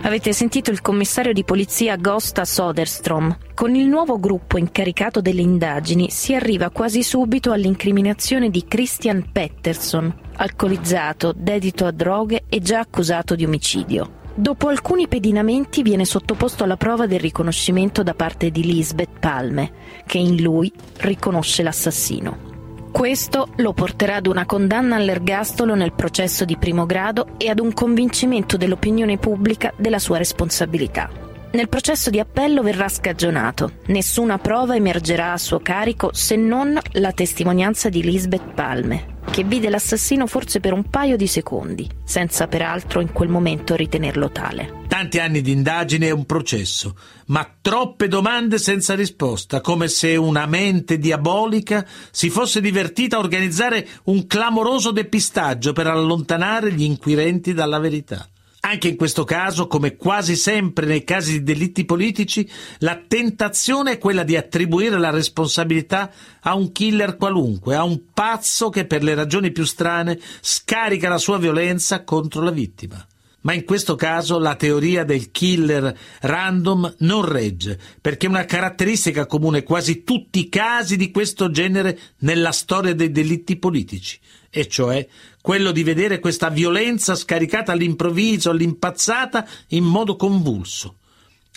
Avete 0.05 0.33
sentito 0.33 0.69
il 0.69 0.81
commissario 0.81 1.33
di 1.33 1.43
polizia 1.43 1.95
Gosta 1.97 2.45
Soderstrom. 2.45 3.35
Con 3.55 3.73
il 3.73 3.87
nuovo 3.87 4.19
gruppo 4.19 4.59
incaricato 4.59 5.19
delle 5.19 5.41
indagini 5.41 6.11
si 6.11 6.35
arriva 6.35 6.69
quasi 6.69 7.01
subito 7.01 7.51
all'incriminazione 7.51 8.51
di 8.51 8.65
Christian 8.67 9.31
Pettersson, 9.31 10.13
alcolizzato, 10.35 11.33
dedito 11.35 11.87
a 11.87 11.91
droghe 11.91 12.43
e 12.47 12.59
già 12.59 12.81
accusato 12.81 13.33
di 13.33 13.45
omicidio. 13.45 14.21
Dopo 14.35 14.67
alcuni 14.67 15.07
pedinamenti 15.07 15.81
viene 15.81 16.05
sottoposto 16.05 16.63
alla 16.63 16.77
prova 16.77 17.07
del 17.07 17.19
riconoscimento 17.19 18.03
da 18.03 18.13
parte 18.13 18.51
di 18.51 18.63
Lisbeth 18.63 19.17
Palme, 19.19 19.71
che 20.05 20.19
in 20.19 20.39
lui 20.39 20.71
riconosce 20.97 21.63
l'assassino. 21.63 22.54
Questo 22.95 23.49
lo 23.57 23.73
porterà 23.73 24.15
ad 24.15 24.25
una 24.25 24.45
condanna 24.45 24.95
all'ergastolo 24.95 25.75
nel 25.75 25.91
processo 25.91 26.45
di 26.45 26.55
primo 26.55 26.85
grado 26.85 27.27
e 27.35 27.49
ad 27.49 27.59
un 27.59 27.73
convincimento 27.73 28.55
dell'opinione 28.55 29.17
pubblica 29.17 29.73
della 29.75 29.99
sua 29.99 30.17
responsabilità. 30.17 31.24
Nel 31.55 31.69
processo 31.69 32.09
di 32.09 32.19
appello 32.19 32.61
verrà 32.61 32.89
scagionato. 32.89 33.75
Nessuna 33.85 34.37
prova 34.39 34.75
emergerà 34.75 35.31
a 35.31 35.37
suo 35.37 35.61
carico 35.61 36.09
se 36.11 36.35
non 36.35 36.77
la 36.91 37.13
testimonianza 37.13 37.87
di 37.87 38.03
Lisbeth 38.03 38.51
Palme, 38.53 39.19
che 39.31 39.45
vide 39.45 39.69
l'assassino 39.69 40.27
forse 40.27 40.59
per 40.59 40.73
un 40.73 40.89
paio 40.89 41.15
di 41.15 41.27
secondi, 41.27 41.89
senza 42.03 42.47
peraltro 42.47 42.99
in 42.99 43.13
quel 43.13 43.29
momento 43.29 43.73
ritenerlo 43.73 44.31
tale. 44.31 44.83
Tanti 44.89 45.17
anni 45.19 45.39
di 45.39 45.53
indagine 45.53 46.07
e 46.07 46.11
un 46.11 46.25
processo, 46.25 46.97
ma 47.27 47.49
troppe 47.61 48.09
domande 48.09 48.57
senza 48.57 48.93
risposta, 48.93 49.61
come 49.61 49.87
se 49.87 50.17
una 50.17 50.47
mente 50.47 50.97
diabolica 50.97 51.87
si 52.11 52.29
fosse 52.29 52.59
divertita 52.59 53.15
a 53.15 53.19
organizzare 53.19 53.87
un 54.05 54.27
clamoroso 54.27 54.91
depistaggio 54.91 55.71
per 55.71 55.87
allontanare 55.87 56.73
gli 56.73 56.83
inquirenti 56.83 57.53
dalla 57.53 57.79
verità. 57.79 58.27
Anche 58.67 58.87
in 58.87 58.95
questo 58.95 59.25
caso, 59.25 59.67
come 59.67 59.95
quasi 59.95 60.35
sempre 60.35 60.87
nei 60.87 61.03
casi 61.03 61.33
di 61.33 61.43
delitti 61.43 61.85
politici, 61.85 62.49
la 62.79 62.99
tentazione 63.07 63.91
è 63.91 63.97
quella 63.99 64.23
di 64.23 64.35
attribuire 64.35 64.97
la 64.97 65.11
responsabilità 65.11 66.11
a 66.41 66.55
un 66.55 66.71
killer 66.71 67.15
qualunque, 67.15 67.75
a 67.75 67.83
un 67.83 68.05
pazzo 68.11 68.69
che 68.69 68.85
per 68.85 69.03
le 69.03 69.13
ragioni 69.13 69.51
più 69.51 69.65
strane 69.65 70.19
scarica 70.41 71.09
la 71.09 71.19
sua 71.19 71.37
violenza 71.37 72.03
contro 72.03 72.41
la 72.41 72.49
vittima. 72.49 73.05
Ma 73.41 73.53
in 73.53 73.65
questo 73.65 73.93
caso 73.93 74.39
la 74.39 74.55
teoria 74.55 75.03
del 75.03 75.29
killer 75.29 75.95
random 76.21 76.95
non 76.99 77.23
regge, 77.23 77.79
perché 78.01 78.25
una 78.25 78.45
caratteristica 78.45 79.27
comune 79.27 79.61
quasi 79.61 80.03
tutti 80.03 80.39
i 80.39 80.49
casi 80.49 80.97
di 80.97 81.11
questo 81.11 81.51
genere 81.51 81.99
nella 82.21 82.51
storia 82.51 82.95
dei 82.95 83.11
delitti 83.11 83.57
politici, 83.57 84.19
e 84.49 84.67
cioè 84.67 85.07
quello 85.45 85.71
di 85.71 85.83
vedere 85.83 86.19
questa 86.19 86.49
violenza 86.49 87.13
scaricata 87.13 87.71
all'improvviso, 87.71 88.49
all'impazzata, 88.49 89.47
in 89.67 89.83
modo 89.83 90.15
convulso. 90.15 90.95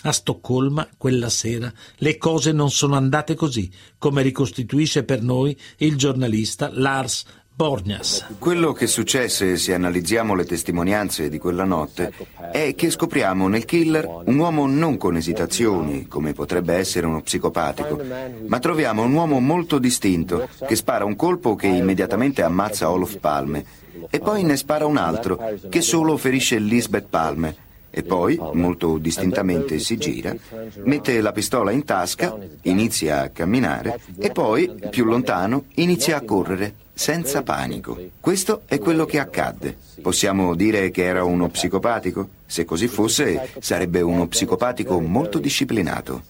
A 0.03 0.11
Stoccolma, 0.11 0.87
quella 0.95 1.27
sera, 1.29 1.73
le 1.95 2.15
cose 2.19 2.51
non 2.51 2.69
sono 2.69 2.95
andate 2.95 3.33
così, 3.33 3.67
come 3.97 4.21
ricostituisce 4.21 5.05
per 5.05 5.23
noi 5.23 5.57
il 5.77 5.97
giornalista 5.97 6.69
Lars 6.71 7.25
Borgnas. 7.59 8.25
Quello 8.39 8.71
che 8.71 8.87
successe, 8.87 9.57
se 9.57 9.73
analizziamo 9.73 10.33
le 10.33 10.45
testimonianze 10.45 11.27
di 11.27 11.37
quella 11.37 11.65
notte, 11.65 12.13
è 12.53 12.73
che 12.73 12.89
scopriamo 12.89 13.49
nel 13.49 13.65
killer 13.65 14.07
un 14.23 14.37
uomo 14.37 14.65
non 14.65 14.95
con 14.95 15.17
esitazioni, 15.17 16.07
come 16.07 16.31
potrebbe 16.31 16.75
essere 16.75 17.05
uno 17.05 17.21
psicopatico, 17.21 17.99
ma 18.47 18.59
troviamo 18.59 19.03
un 19.03 19.11
uomo 19.11 19.41
molto 19.41 19.77
distinto 19.77 20.47
che 20.65 20.77
spara 20.77 21.03
un 21.03 21.17
colpo 21.17 21.55
che 21.55 21.67
immediatamente 21.67 22.43
ammazza 22.43 22.89
Olof 22.89 23.17
Palme 23.17 23.65
e 24.09 24.19
poi 24.19 24.43
ne 24.43 24.55
spara 24.55 24.85
un 24.85 24.95
altro 24.95 25.37
che 25.67 25.81
solo 25.81 26.15
ferisce 26.15 26.59
Lisbeth 26.59 27.07
Palme 27.09 27.67
e 27.91 28.03
poi, 28.03 28.39
molto 28.53 28.97
distintamente, 28.97 29.79
si 29.79 29.97
gira, 29.97 30.35
mette 30.83 31.21
la 31.21 31.31
pistola 31.31 31.71
in 31.71 31.83
tasca, 31.83 32.37
inizia 32.63 33.21
a 33.21 33.29
camminare 33.29 33.99
e 34.17 34.31
poi, 34.31 34.71
più 34.89 35.05
lontano, 35.05 35.65
inizia 35.75 36.17
a 36.17 36.21
correre, 36.21 36.73
senza 36.93 37.43
panico. 37.43 37.97
Questo 38.19 38.61
è 38.65 38.77
quello 38.77 39.05
che 39.05 39.19
accadde. 39.19 39.77
Possiamo 40.01 40.53
dire 40.53 40.91
che 40.91 41.05
era 41.05 41.23
uno 41.23 41.47
psicopatico? 41.47 42.29
Se 42.45 42.65
così 42.65 42.87
fosse, 42.87 43.51
sarebbe 43.59 44.01
uno 44.01 44.27
psicopatico 44.27 44.99
molto 44.99 45.39
disciplinato. 45.39 46.23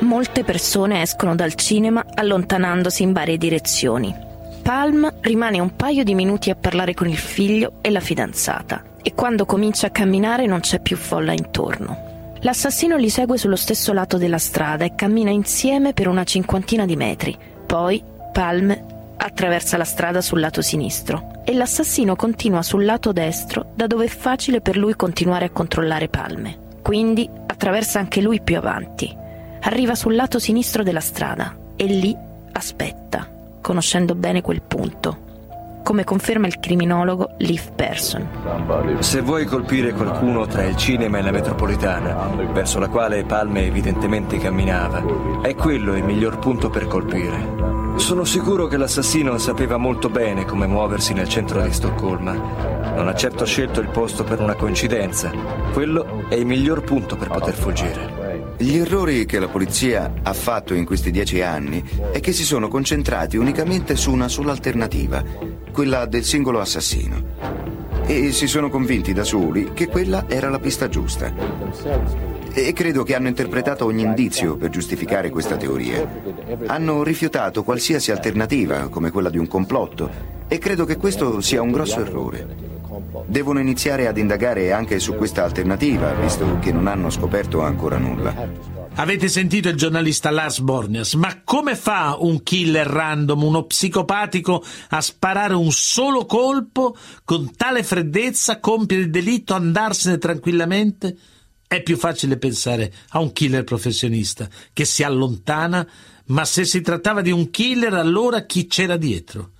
Molte 0.00 0.44
persone 0.44 1.02
escono 1.02 1.34
dal 1.34 1.54
cinema 1.54 2.04
allontanandosi 2.14 3.02
in 3.02 3.12
varie 3.12 3.38
direzioni. 3.38 4.14
Palm 4.62 5.12
rimane 5.20 5.60
un 5.60 5.74
paio 5.74 6.04
di 6.04 6.14
minuti 6.14 6.50
a 6.50 6.54
parlare 6.54 6.94
con 6.94 7.08
il 7.08 7.16
figlio 7.16 7.74
e 7.80 7.90
la 7.90 8.00
fidanzata 8.00 8.90
e 9.02 9.14
quando 9.14 9.44
comincia 9.44 9.88
a 9.88 9.90
camminare 9.90 10.46
non 10.46 10.60
c'è 10.60 10.80
più 10.80 10.96
folla 10.96 11.32
intorno. 11.32 12.10
L'assassino 12.40 12.96
li 12.96 13.08
segue 13.08 13.38
sullo 13.38 13.56
stesso 13.56 13.92
lato 13.92 14.16
della 14.16 14.38
strada 14.38 14.84
e 14.84 14.94
cammina 14.94 15.30
insieme 15.30 15.92
per 15.92 16.08
una 16.08 16.24
cinquantina 16.24 16.86
di 16.86 16.96
metri. 16.96 17.36
Poi 17.66 18.02
Palm 18.32 18.76
attraversa 19.16 19.76
la 19.76 19.84
strada 19.84 20.20
sul 20.20 20.40
lato 20.40 20.60
sinistro 20.62 21.42
e 21.44 21.52
l'assassino 21.54 22.16
continua 22.16 22.62
sul 22.62 22.84
lato 22.84 23.12
destro 23.12 23.66
da 23.74 23.86
dove 23.86 24.06
è 24.06 24.08
facile 24.08 24.60
per 24.60 24.76
lui 24.76 24.96
continuare 24.96 25.44
a 25.44 25.50
controllare 25.50 26.08
Palme. 26.08 26.58
Quindi 26.82 27.28
attraversa 27.46 28.00
anche 28.00 28.20
lui 28.20 28.40
più 28.40 28.56
avanti. 28.56 29.16
Arriva 29.60 29.94
sul 29.94 30.16
lato 30.16 30.40
sinistro 30.40 30.82
della 30.82 31.00
strada 31.00 31.56
e 31.76 31.84
lì 31.84 32.16
aspetta, 32.52 33.28
conoscendo 33.60 34.16
bene 34.16 34.40
quel 34.40 34.62
punto 34.62 35.30
come 35.82 36.04
conferma 36.04 36.46
il 36.46 36.58
criminologo 36.58 37.30
Leaf 37.38 37.72
Person. 37.74 38.26
Se 39.00 39.20
vuoi 39.20 39.44
colpire 39.44 39.92
qualcuno 39.92 40.46
tra 40.46 40.64
il 40.64 40.76
cinema 40.76 41.18
e 41.18 41.22
la 41.22 41.30
metropolitana, 41.30 42.30
verso 42.52 42.78
la 42.78 42.88
quale 42.88 43.24
Palme 43.24 43.66
evidentemente 43.66 44.38
camminava, 44.38 45.02
è 45.42 45.54
quello 45.54 45.96
il 45.96 46.04
miglior 46.04 46.38
punto 46.38 46.70
per 46.70 46.86
colpire. 46.86 47.72
Sono 47.96 48.24
sicuro 48.24 48.66
che 48.66 48.76
l'assassino 48.78 49.36
sapeva 49.38 49.76
molto 49.76 50.08
bene 50.08 50.44
come 50.44 50.66
muoversi 50.66 51.12
nel 51.12 51.28
centro 51.28 51.60
di 51.60 51.72
Stoccolma. 51.72 52.32
Non 52.94 53.06
ha 53.08 53.14
certo 53.14 53.44
scelto 53.44 53.80
il 53.80 53.88
posto 53.88 54.24
per 54.24 54.40
una 54.40 54.54
coincidenza. 54.54 55.30
Quello 55.72 56.24
è 56.28 56.34
il 56.34 56.46
miglior 56.46 56.82
punto 56.82 57.16
per 57.16 57.28
poter 57.28 57.54
fuggire. 57.54 58.21
Gli 58.62 58.76
errori 58.76 59.26
che 59.26 59.40
la 59.40 59.48
polizia 59.48 60.12
ha 60.22 60.32
fatto 60.32 60.72
in 60.72 60.84
questi 60.84 61.10
dieci 61.10 61.40
anni 61.40 61.82
è 62.12 62.20
che 62.20 62.30
si 62.30 62.44
sono 62.44 62.68
concentrati 62.68 63.36
unicamente 63.36 63.96
su 63.96 64.12
una 64.12 64.28
sola 64.28 64.52
alternativa, 64.52 65.20
quella 65.72 66.06
del 66.06 66.22
singolo 66.22 66.60
assassino. 66.60 67.24
E 68.06 68.30
si 68.30 68.46
sono 68.46 68.70
convinti 68.70 69.12
da 69.12 69.24
soli 69.24 69.72
che 69.72 69.88
quella 69.88 70.26
era 70.28 70.48
la 70.48 70.60
pista 70.60 70.88
giusta. 70.88 71.34
E 72.52 72.72
credo 72.72 73.02
che 73.02 73.16
hanno 73.16 73.26
interpretato 73.26 73.84
ogni 73.84 74.04
indizio 74.04 74.56
per 74.56 74.70
giustificare 74.70 75.28
questa 75.30 75.56
teoria. 75.56 76.08
Hanno 76.66 77.02
rifiutato 77.02 77.64
qualsiasi 77.64 78.12
alternativa, 78.12 78.88
come 78.90 79.10
quella 79.10 79.28
di 79.28 79.38
un 79.38 79.48
complotto, 79.48 80.08
e 80.46 80.58
credo 80.58 80.84
che 80.84 80.96
questo 80.98 81.40
sia 81.40 81.62
un 81.62 81.72
grosso 81.72 81.98
errore. 81.98 82.71
Devono 83.26 83.60
iniziare 83.60 84.06
ad 84.06 84.18
indagare 84.18 84.72
anche 84.72 84.98
su 84.98 85.14
questa 85.14 85.44
alternativa, 85.44 86.12
visto 86.14 86.58
che 86.60 86.72
non 86.72 86.86
hanno 86.86 87.08
scoperto 87.08 87.62
ancora 87.62 87.96
nulla. 87.96 88.80
Avete 88.96 89.28
sentito 89.28 89.70
il 89.70 89.76
giornalista 89.76 90.30
Lars 90.30 90.60
Bornias, 90.60 91.14
ma 91.14 91.40
come 91.44 91.76
fa 91.76 92.16
un 92.18 92.42
killer 92.42 92.86
random, 92.86 93.42
uno 93.42 93.64
psicopatico, 93.64 94.62
a 94.90 95.00
sparare 95.00 95.54
un 95.54 95.72
solo 95.72 96.26
colpo 96.26 96.94
con 97.24 97.54
tale 97.56 97.82
freddezza, 97.82 98.60
compiere 98.60 99.04
il 99.04 99.10
delitto, 99.10 99.54
andarsene 99.54 100.18
tranquillamente? 100.18 101.16
È 101.66 101.82
più 101.82 101.96
facile 101.96 102.36
pensare 102.36 102.92
a 103.10 103.20
un 103.20 103.32
killer 103.32 103.64
professionista 103.64 104.46
che 104.74 104.84
si 104.84 105.02
allontana, 105.02 105.88
ma 106.26 106.44
se 106.44 106.66
si 106.66 106.82
trattava 106.82 107.22
di 107.22 107.30
un 107.30 107.50
killer, 107.50 107.94
allora 107.94 108.44
chi 108.44 108.66
c'era 108.66 108.98
dietro? 108.98 109.51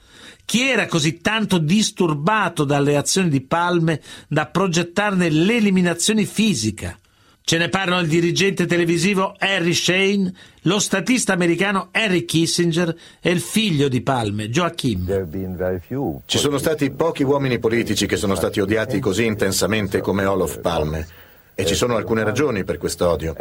Chi 0.52 0.68
era 0.68 0.84
così 0.84 1.22
tanto 1.22 1.56
disturbato 1.56 2.64
dalle 2.64 2.98
azioni 2.98 3.30
di 3.30 3.40
Palme 3.40 4.02
da 4.28 4.44
progettarne 4.44 5.30
l'eliminazione 5.30 6.26
fisica? 6.26 6.94
Ce 7.40 7.56
ne 7.56 7.70
parlano 7.70 8.02
il 8.02 8.08
dirigente 8.08 8.66
televisivo 8.66 9.34
Harry 9.38 9.72
Shane, 9.72 10.30
lo 10.64 10.78
statista 10.78 11.32
americano 11.32 11.88
Harry 11.90 12.26
Kissinger 12.26 12.94
e 13.22 13.30
il 13.30 13.40
figlio 13.40 13.88
di 13.88 14.02
Palme, 14.02 14.50
Joachim. 14.50 15.06
Ci 16.26 16.36
sono 16.36 16.58
stati 16.58 16.90
pochi 16.90 17.22
uomini 17.22 17.58
politici 17.58 18.04
che 18.04 18.18
sono 18.18 18.34
stati 18.34 18.60
odiati 18.60 19.00
così 19.00 19.24
intensamente 19.24 20.02
come 20.02 20.26
Olof 20.26 20.60
Palme. 20.60 21.21
E 21.54 21.66
ci 21.66 21.74
sono 21.74 21.96
alcune 21.96 22.24
ragioni 22.24 22.64
per 22.64 22.78
quest'odio. 22.78 23.34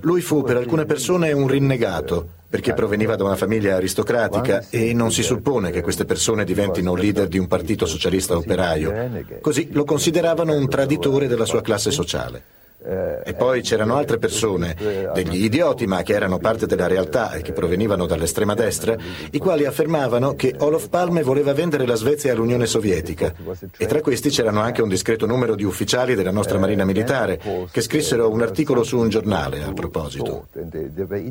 Lui 0.00 0.22
fu 0.22 0.42
per 0.42 0.56
alcune 0.56 0.86
persone 0.86 1.32
un 1.32 1.46
rinnegato, 1.46 2.26
perché 2.48 2.72
proveniva 2.72 3.16
da 3.16 3.24
una 3.24 3.36
famiglia 3.36 3.76
aristocratica 3.76 4.64
e 4.70 4.92
non 4.94 5.12
si 5.12 5.22
suppone 5.22 5.70
che 5.70 5.82
queste 5.82 6.04
persone 6.04 6.44
diventino 6.44 6.94
leader 6.94 7.28
di 7.28 7.38
un 7.38 7.46
partito 7.46 7.86
socialista 7.86 8.36
operaio. 8.36 9.24
Così 9.40 9.68
lo 9.72 9.84
consideravano 9.84 10.54
un 10.54 10.68
traditore 10.68 11.28
della 11.28 11.44
sua 11.44 11.60
classe 11.60 11.90
sociale. 11.90 12.42
E 12.82 13.34
poi 13.36 13.60
c'erano 13.60 13.96
altre 13.96 14.18
persone, 14.18 14.74
degli 15.12 15.44
idioti 15.44 15.86
ma 15.86 16.02
che 16.02 16.14
erano 16.14 16.38
parte 16.38 16.66
della 16.66 16.86
realtà 16.86 17.32
e 17.32 17.42
che 17.42 17.52
provenivano 17.52 18.06
dall'estrema 18.06 18.54
destra, 18.54 18.96
i 19.30 19.38
quali 19.38 19.66
affermavano 19.66 20.34
che 20.34 20.54
Olof 20.58 20.88
Palme 20.88 21.22
voleva 21.22 21.52
vendere 21.52 21.86
la 21.86 21.94
Svezia 21.94 22.32
all'Unione 22.32 22.66
Sovietica. 22.66 23.34
E 23.76 23.86
tra 23.86 24.00
questi 24.00 24.30
c'erano 24.30 24.60
anche 24.60 24.80
un 24.80 24.88
discreto 24.88 25.26
numero 25.26 25.54
di 25.54 25.64
ufficiali 25.64 26.14
della 26.14 26.30
nostra 26.30 26.58
Marina 26.58 26.84
Militare 26.84 27.38
che 27.70 27.80
scrissero 27.82 28.30
un 28.30 28.40
articolo 28.40 28.82
su 28.82 28.98
un 28.98 29.08
giornale 29.08 29.62
a 29.62 29.72
proposito. 29.72 30.48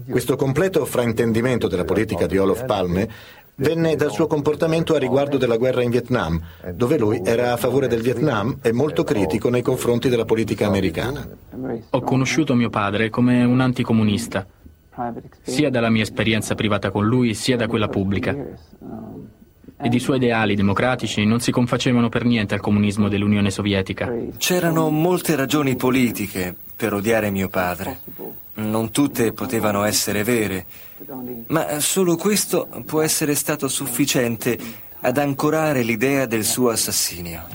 Questo 0.09 0.35
completo 0.35 0.85
fraintendimento 0.85 1.67
della 1.67 1.85
politica 1.85 2.27
di 2.27 2.37
Olof 2.37 2.65
Palme 2.65 3.09
venne 3.59 3.95
dal 3.95 4.11
suo 4.11 4.27
comportamento 4.27 4.95
a 4.95 4.99
riguardo 4.99 5.37
della 5.37 5.57
guerra 5.57 5.83
in 5.83 5.89
Vietnam, 5.89 6.41
dove 6.73 6.97
lui 6.97 7.21
era 7.23 7.53
a 7.53 7.57
favore 7.57 7.87
del 7.87 8.01
Vietnam 8.01 8.57
e 8.61 8.71
molto 8.71 9.03
critico 9.03 9.49
nei 9.49 9.61
confronti 9.61 10.09
della 10.09 10.25
politica 10.25 10.67
americana. 10.67 11.27
Ho 11.91 12.01
conosciuto 12.01 12.55
mio 12.55 12.69
padre 12.69 13.09
come 13.09 13.43
un 13.43 13.59
anticomunista, 13.59 14.45
sia 15.41 15.69
dalla 15.69 15.89
mia 15.89 16.03
esperienza 16.03 16.55
privata 16.55 16.91
con 16.91 17.05
lui, 17.05 17.33
sia 17.33 17.57
da 17.57 17.67
quella 17.67 17.87
pubblica. 17.87 18.35
Ed 19.81 19.93
i 19.93 19.99
suoi 19.99 20.17
ideali 20.17 20.55
democratici 20.55 21.23
non 21.23 21.39
si 21.39 21.51
confacevano 21.51 22.09
per 22.09 22.25
niente 22.25 22.53
al 22.53 22.59
comunismo 22.59 23.07
dell'Unione 23.07 23.49
Sovietica. 23.49 24.11
C'erano 24.37 24.89
molte 24.89 25.35
ragioni 25.35 25.77
politiche 25.77 26.53
per 26.75 26.93
odiare 26.93 27.29
mio 27.29 27.47
padre. 27.47 27.99
Non 28.59 28.91
tutte 28.91 29.31
potevano 29.31 29.83
essere 29.83 30.23
vere, 30.23 30.65
ma 31.47 31.79
solo 31.79 32.17
questo 32.17 32.67
può 32.85 33.01
essere 33.01 33.33
stato 33.33 33.69
sufficiente 33.69 34.57
ad 34.99 35.17
ancorare 35.17 35.81
l'idea 35.81 36.25
del 36.25 36.43
suo 36.43 36.69
assassinio. 36.69 37.47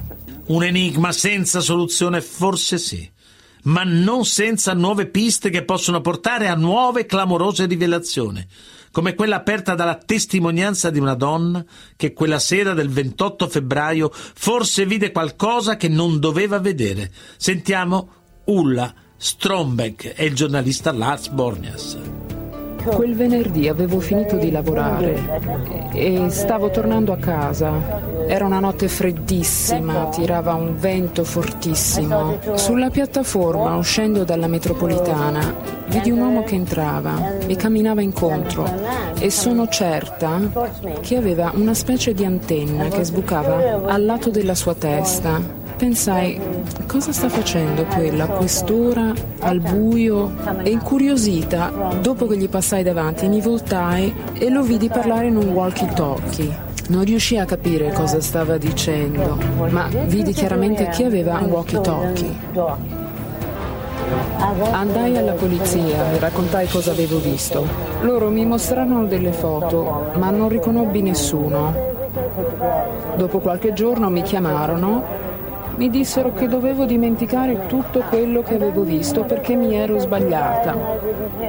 Un 0.46 0.64
enigma 0.64 1.12
senza 1.12 1.60
soluzione 1.60 2.22
forse 2.22 2.78
sì, 2.78 3.08
ma 3.64 3.82
non 3.84 4.24
senza 4.24 4.72
nuove 4.72 5.06
piste 5.06 5.50
che 5.50 5.64
possono 5.64 6.00
portare 6.00 6.48
a 6.48 6.54
nuove 6.54 7.04
clamorose 7.04 7.66
rivelazioni, 7.66 8.44
come 8.90 9.14
quella 9.14 9.36
aperta 9.36 9.74
dalla 9.74 9.96
testimonianza 9.96 10.88
di 10.88 11.00
una 11.00 11.14
donna 11.14 11.62
che 11.96 12.14
quella 12.14 12.38
sera 12.38 12.72
del 12.72 12.88
28 12.88 13.46
febbraio 13.46 14.10
forse 14.10 14.86
vide 14.86 15.12
qualcosa 15.12 15.76
che 15.76 15.88
non 15.88 16.18
doveva 16.18 16.58
vedere. 16.58 17.12
Sentiamo 17.36 18.08
Ulla 18.44 18.94
Strombeck 19.16 20.14
e 20.16 20.24
il 20.24 20.34
giornalista 20.34 20.92
Lars 20.92 21.28
Bornias. 21.28 21.96
Quel 22.84 23.14
venerdì 23.14 23.68
avevo 23.68 23.98
finito 23.98 24.36
di 24.36 24.50
lavorare 24.50 25.40
e 25.94 26.28
stavo 26.28 26.68
tornando 26.68 27.12
a 27.12 27.16
casa. 27.16 28.02
Era 28.26 28.44
una 28.44 28.60
notte 28.60 28.88
freddissima, 28.88 30.08
tirava 30.10 30.52
un 30.52 30.76
vento 30.76 31.24
fortissimo. 31.24 32.38
Sulla 32.56 32.90
piattaforma, 32.90 33.74
uscendo 33.76 34.24
dalla 34.24 34.48
metropolitana, 34.48 35.54
vidi 35.86 36.10
un 36.10 36.20
uomo 36.20 36.42
che 36.42 36.56
entrava, 36.56 37.36
mi 37.46 37.56
camminava 37.56 38.02
incontro 38.02 38.70
e 39.18 39.30
sono 39.30 39.66
certa 39.68 40.40
che 41.00 41.16
aveva 41.16 41.52
una 41.54 41.72
specie 41.72 42.12
di 42.12 42.24
antenna 42.26 42.88
che 42.88 43.04
sbucava 43.04 43.84
al 43.86 44.04
lato 44.04 44.28
della 44.28 44.54
sua 44.54 44.74
testa 44.74 45.62
pensai 45.76 46.40
cosa 46.86 47.12
sta 47.12 47.28
facendo 47.28 47.84
quella 47.84 48.24
a 48.24 48.28
quest'ora 48.28 49.12
al 49.40 49.60
buio 49.60 50.32
e 50.62 50.70
incuriosita 50.70 51.98
dopo 52.00 52.26
che 52.26 52.36
gli 52.36 52.48
passai 52.48 52.82
davanti 52.82 53.28
mi 53.28 53.40
voltai 53.40 54.14
e 54.34 54.48
lo 54.50 54.62
vidi 54.62 54.88
parlare 54.88 55.26
in 55.26 55.36
un 55.36 55.48
walkie 55.48 55.88
talkie 55.94 56.72
non 56.88 57.04
riuscii 57.04 57.38
a 57.38 57.44
capire 57.44 57.92
cosa 57.92 58.20
stava 58.20 58.56
dicendo 58.56 59.38
ma 59.70 59.88
vidi 60.06 60.32
chiaramente 60.32 60.88
che 60.88 61.04
aveva 61.04 61.38
un 61.38 61.50
walkie 61.50 61.80
talkie 61.80 63.02
Andai 64.70 65.16
alla 65.16 65.32
polizia 65.32 66.12
e 66.12 66.18
raccontai 66.18 66.68
cosa 66.68 66.90
avevo 66.90 67.18
visto. 67.18 67.66
Loro 68.02 68.28
mi 68.28 68.44
mostrarono 68.44 69.06
delle 69.06 69.32
foto, 69.32 70.12
ma 70.16 70.30
non 70.30 70.48
riconobbi 70.48 71.00
nessuno. 71.00 71.74
Dopo 73.16 73.38
qualche 73.38 73.72
giorno 73.72 74.10
mi 74.10 74.22
chiamarono 74.22 75.23
mi 75.76 75.90
dissero 75.90 76.32
che 76.32 76.46
dovevo 76.46 76.84
dimenticare 76.84 77.66
tutto 77.66 78.00
quello 78.08 78.42
che 78.42 78.54
avevo 78.54 78.82
visto 78.82 79.24
perché 79.24 79.54
mi 79.54 79.74
ero 79.74 79.98
sbagliata. 79.98 80.72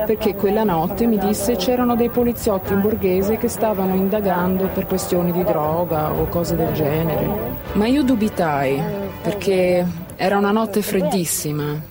Perché 0.05 0.35
quella 0.35 0.63
notte 0.63 1.05
mi 1.05 1.17
disse 1.17 1.55
c'erano 1.55 1.95
dei 1.95 2.09
poliziotti 2.09 2.73
in 2.73 2.81
borghese 2.81 3.38
che 3.38 3.47
stavano 3.47 3.95
indagando 3.95 4.67
per 4.73 4.85
questioni 4.88 5.31
di 5.31 5.43
droga 5.43 6.11
o 6.11 6.25
cose 6.25 6.55
del 6.55 6.73
genere. 6.73 7.27
Ma 7.73 7.88
io 7.88 8.03
dubitai 8.03 8.81
perché 9.21 9.85
era 10.15 10.38
una 10.38 10.51
notte 10.51 10.81
freddissima 10.81 11.81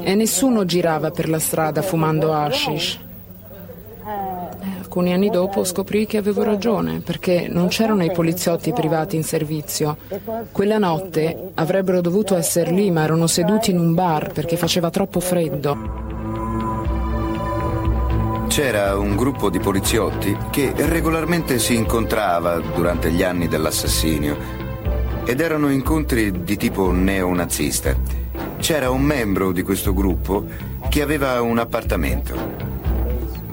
e 0.00 0.14
nessuno 0.14 0.64
girava 0.64 1.10
per 1.10 1.28
la 1.28 1.38
strada 1.38 1.82
fumando 1.82 2.32
hashish 2.32 3.10
alcuni 4.92 5.14
anni 5.14 5.30
dopo 5.30 5.64
scoprì 5.64 6.04
che 6.04 6.18
avevo 6.18 6.42
ragione, 6.42 7.00
perché 7.00 7.48
non 7.48 7.68
c'erano 7.68 8.04
i 8.04 8.12
poliziotti 8.12 8.74
privati 8.74 9.16
in 9.16 9.24
servizio. 9.24 9.96
Quella 10.52 10.76
notte 10.76 11.52
avrebbero 11.54 12.02
dovuto 12.02 12.36
essere 12.36 12.72
lì, 12.72 12.90
ma 12.90 13.02
erano 13.02 13.26
seduti 13.26 13.70
in 13.70 13.78
un 13.78 13.94
bar 13.94 14.32
perché 14.32 14.58
faceva 14.58 14.90
troppo 14.90 15.18
freddo. 15.18 16.10
C'era 18.48 18.98
un 18.98 19.16
gruppo 19.16 19.48
di 19.48 19.60
poliziotti 19.60 20.36
che 20.50 20.74
regolarmente 20.76 21.58
si 21.58 21.74
incontrava 21.74 22.58
durante 22.58 23.10
gli 23.10 23.22
anni 23.22 23.48
dell'assassinio 23.48 24.36
ed 25.24 25.40
erano 25.40 25.70
incontri 25.70 26.42
di 26.42 26.58
tipo 26.58 26.90
neonazista. 26.90 27.96
C'era 28.58 28.90
un 28.90 29.00
membro 29.00 29.52
di 29.52 29.62
questo 29.62 29.94
gruppo 29.94 30.44
che 30.90 31.00
aveva 31.00 31.40
un 31.40 31.58
appartamento 31.58 32.71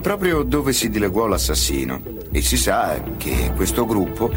proprio 0.02 0.44
dove 0.44 0.74
si 0.74 0.90
dileguò 0.90 1.28
l'assassino. 1.28 2.02
E 2.32 2.42
si 2.42 2.58
sa 2.58 3.02
che 3.18 3.52
questo 3.56 3.86
gruppo 3.86 4.32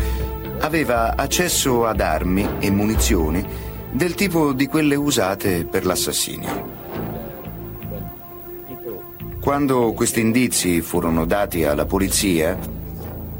aveva 0.61 1.17
accesso 1.17 1.87
ad 1.87 2.01
armi 2.01 2.49
e 2.59 2.71
munizioni 2.71 3.45
del 3.91 4.15
tipo 4.15 4.53
di 4.53 4.67
quelle 4.67 4.95
usate 4.95 5.65
per 5.65 5.85
l'assassinio. 5.85 6.81
Quando 9.41 9.93
questi 9.93 10.21
indizi 10.21 10.81
furono 10.81 11.27
dati 11.27 11.65
alla 11.65 11.85
polizia, 11.85 12.57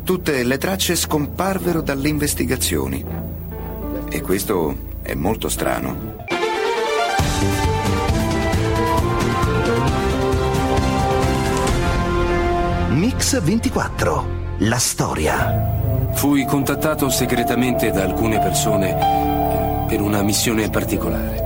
tutte 0.03 0.43
le 0.43 0.59
tracce 0.59 0.97
scomparvero 0.97 1.81
dalle 1.81 2.09
investigazioni. 2.09 3.05
E 4.11 4.21
questo 4.21 4.77
è 5.03 5.15
molto 5.15 5.49
strano. 5.49 6.21
Mix 12.93 13.41
24. 13.41 14.27
La 14.59 14.77
storia. 14.77 16.11
Fui 16.13 16.45
contattato 16.45 17.09
segretamente 17.09 17.91
da 17.91 18.03
alcune 18.03 18.39
persone 18.39 19.87
per 19.89 20.03
una 20.03 20.21
missione 20.21 20.69
particolare. 20.69 21.41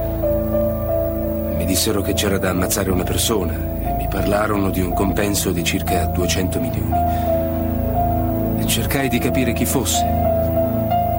Mi 1.57 1.65
dissero 1.65 2.03
che 2.03 2.15
c'era 2.15 2.39
da 2.39 2.51
ammazzare 2.51 2.91
una 2.91 3.05
persona 3.05 3.55
e 3.55 3.93
mi 3.93 4.09
parlarono 4.09 4.71
di 4.71 4.81
un 4.81 4.93
compenso 4.93 5.53
di 5.53 5.63
circa 5.63 6.07
200 6.07 6.61
milioni. 6.61 6.99
E 8.59 8.67
cercai 8.67 9.09
di 9.09 9.19
capire 9.19 9.53
chi 9.53 9.67
fosse. 9.67 10.05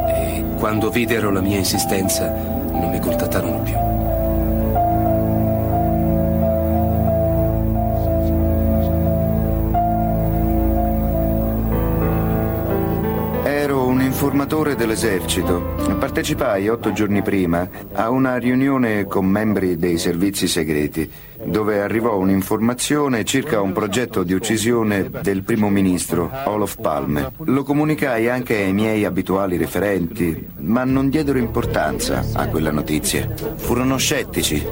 E 0.10 0.44
quando 0.58 0.90
videro 0.90 1.32
la 1.32 1.40
mia 1.40 1.58
insistenza 1.58 2.30
non 2.30 2.90
mi 2.90 3.00
contattarono 3.00 3.60
più. 3.62 3.87
Informatore 14.48 14.76
dell'esercito. 14.76 15.76
Partecipai 16.00 16.70
otto 16.70 16.94
giorni 16.94 17.22
prima 17.22 17.68
a 17.92 18.10
una 18.10 18.38
riunione 18.38 19.06
con 19.06 19.26
membri 19.26 19.76
dei 19.76 19.98
servizi 19.98 20.48
segreti, 20.48 21.10
dove 21.44 21.82
arrivò 21.82 22.18
un'informazione 22.18 23.26
circa 23.26 23.60
un 23.60 23.74
progetto 23.74 24.24
di 24.24 24.32
uccisione 24.32 25.10
del 25.22 25.44
primo 25.44 25.70
ministro, 25.70 26.32
Olof 26.46 26.78
Palme. 26.80 27.32
Lo 27.44 27.64
comunicai 27.64 28.30
anche 28.30 28.56
ai 28.56 28.72
miei 28.72 29.04
abituali 29.04 29.58
referenti, 29.58 30.48
ma 30.60 30.86
non 30.86 31.10
diedero 31.10 31.40
importanza 31.40 32.24
a 32.34 32.48
quella 32.48 32.72
notizia. 32.72 33.28
Furono 33.56 33.98
scettici, 33.98 34.66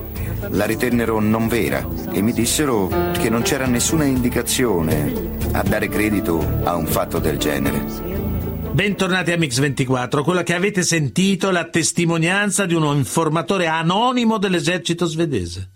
la 0.52 0.66
ritennero 0.66 1.20
non 1.20 1.50
vera 1.50 1.86
e 2.14 2.22
mi 2.22 2.32
dissero 2.32 2.90
che 3.20 3.30
non 3.30 3.42
c'era 3.42 3.66
nessuna 3.66 4.06
indicazione 4.06 5.34
a 5.52 5.64
dare 5.64 5.90
credito 5.90 6.42
a 6.64 6.76
un 6.76 6.86
fatto 6.86 7.20
del 7.20 7.38
genere. 7.38 8.35
Bentornati 8.76 9.32
a 9.32 9.38
Mix24, 9.38 10.22
quella 10.22 10.44
che 10.44 10.54
avete 10.54 10.84
sentito 10.84 11.48
è 11.48 11.52
la 11.54 11.64
testimonianza 11.64 12.66
di 12.66 12.74
uno 12.74 12.92
informatore 12.92 13.68
anonimo 13.68 14.38
dell'esercito 14.38 15.06
svedese. 15.06 15.70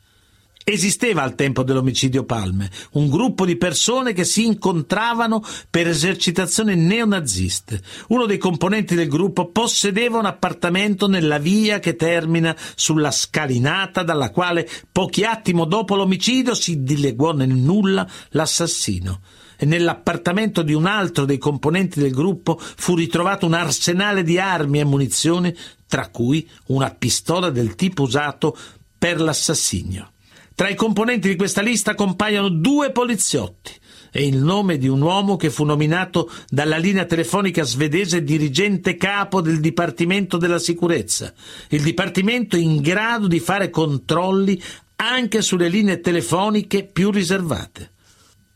Esisteva 0.66 1.24
al 1.24 1.34
tempo 1.34 1.64
dell'omicidio 1.64 2.26
Palme 2.26 2.70
un 2.92 3.10
gruppo 3.10 3.46
di 3.46 3.56
persone 3.56 4.12
che 4.12 4.26
si 4.26 4.46
incontravano 4.46 5.42
per 5.70 5.88
esercitazioni 5.88 6.76
neonaziste. 6.76 7.82
Uno 8.10 8.26
dei 8.26 8.38
componenti 8.38 8.96
del 8.96 9.08
gruppo 9.08 9.50
possedeva 9.50 10.18
un 10.18 10.26
appartamento 10.26 11.08
nella 11.08 11.38
via 11.38 11.80
che 11.80 11.96
termina 11.96 12.54
sulla 12.76 13.12
scalinata 13.12 14.04
dalla 14.04 14.30
quale 14.30 14.68
pochi 14.92 15.24
attimi 15.24 15.66
dopo 15.70 15.96
l'omicidio 15.96 16.54
si 16.54 16.84
dileguò 16.84 17.32
nel 17.32 17.48
nulla 17.48 18.06
l'assassino 18.32 19.22
nell'appartamento 19.66 20.62
di 20.62 20.74
un 20.74 20.86
altro 20.86 21.26
dei 21.26 21.38
componenti 21.38 22.00
del 22.00 22.12
gruppo 22.12 22.58
fu 22.60 22.96
ritrovato 22.96 23.46
un 23.46 23.54
arsenale 23.54 24.24
di 24.24 24.40
armi 24.40 24.80
e 24.80 24.86
munizioni, 24.86 25.56
tra 25.88 26.10
cui 26.10 26.48
una 26.68 26.92
pistola 26.92 27.50
del 27.50 27.76
tipo 27.76 28.04
usato 28.04 28.56
per 28.98 29.20
l'assassinio. 29.20 30.12
Tra 30.56 30.68
i 30.68 30.76
componenti 30.76 31.30
di 31.30 31.38
questa 31.38 31.62
lista 31.62 31.96
compaiono 31.96 32.50
due 32.50 32.92
poliziotti 32.92 33.72
e 34.12 34.28
il 34.28 34.38
nome 34.38 34.78
di 34.78 34.88
un 34.88 35.02
uomo 35.02 35.38
che 35.38 35.50
fu 35.50 35.64
nominato 35.64 36.30
dalla 36.50 36.78
linea 36.78 37.06
telefonica 37.06 37.64
svedese 37.64 38.24
dirigente 38.24 38.96
capo 38.98 39.40
del 39.40 39.60
Dipartimento 39.60 40.38
della 40.38 40.60
Sicurezza, 40.60 41.34
il 41.70 41.82
Dipartimento 41.82 42.58
in 42.58 42.82
grado 42.82 43.28
di 43.28 43.40
fare 43.40 43.70
controlli 43.70 44.62
anche 44.98 45.42
sulle 45.42 45.70
linee 45.70 46.02
telefoniche 46.02 46.84
più 46.84 47.10
riservate. 47.10 47.92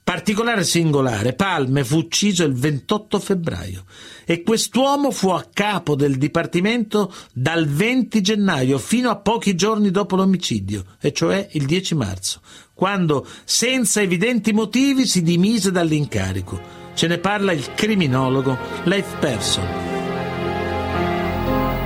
Particolare 0.04 0.66
singolare, 0.66 1.32
Palme 1.32 1.86
fu 1.86 1.96
ucciso 2.00 2.44
il 2.44 2.54
28 2.54 3.20
febbraio 3.20 3.86
e 4.26 4.44
quest'uomo 4.44 5.12
fu 5.12 5.30
a 5.30 5.48
capo 5.52 5.96
del 5.96 6.18
dipartimento 6.18 7.14
dal 7.32 7.66
20 7.66 8.20
gennaio 8.20 8.78
fino 8.80 9.10
a 9.10 9.16
pochi 9.16 9.56
giorni 9.56 9.92
dopo 9.92 10.18
l'omicidio, 10.18 10.84
e 11.00 11.14
cioè 11.14 11.48
il 11.54 11.66
10 11.66 11.96
marzo, 11.96 12.42
quando 12.74 13.26
senza 13.46 14.02
evidenti 14.02 14.52
motivi 14.52 15.08
si 15.08 15.22
dimise 15.22 15.72
dall'incarico. 15.72 16.82
Ce 16.94 17.08
ne 17.08 17.18
parla 17.18 17.54
il 17.54 17.74
criminologo 17.74 18.58
Leif 18.84 19.18
Persson. 19.20 19.68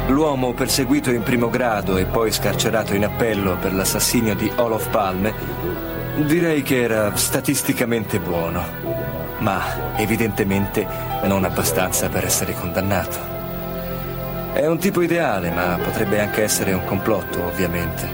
L'uomo 0.07 0.55
perseguito 0.55 1.11
in 1.11 1.22
primo 1.22 1.51
grado 1.51 1.97
e 1.97 2.05
poi 2.05 2.32
scarcerato 2.32 2.95
in 2.95 3.03
appello 3.03 3.57
per 3.57 3.76
l'assassinio 3.76 4.34
di 4.34 4.51
Olof 4.55 4.89
Palme 4.89 5.97
Direi 6.26 6.63
che 6.63 6.82
era 6.82 7.15
statisticamente 7.15 8.20
buono, 8.20 8.63
ma 9.39 9.95
evidentemente 9.97 10.86
non 11.24 11.43
abbastanza 11.43 12.09
per 12.09 12.26
essere 12.26 12.53
condannato. 12.53 13.18
È 14.53 14.65
un 14.65 14.80
tipo 14.80 15.01
ideale, 15.01 15.51
ma 15.51 15.78
potrebbe 15.82 16.20
anche 16.20 16.41
essere 16.41 16.74
un 16.74 16.84
complotto, 16.86 17.43
ovviamente. 17.43 18.09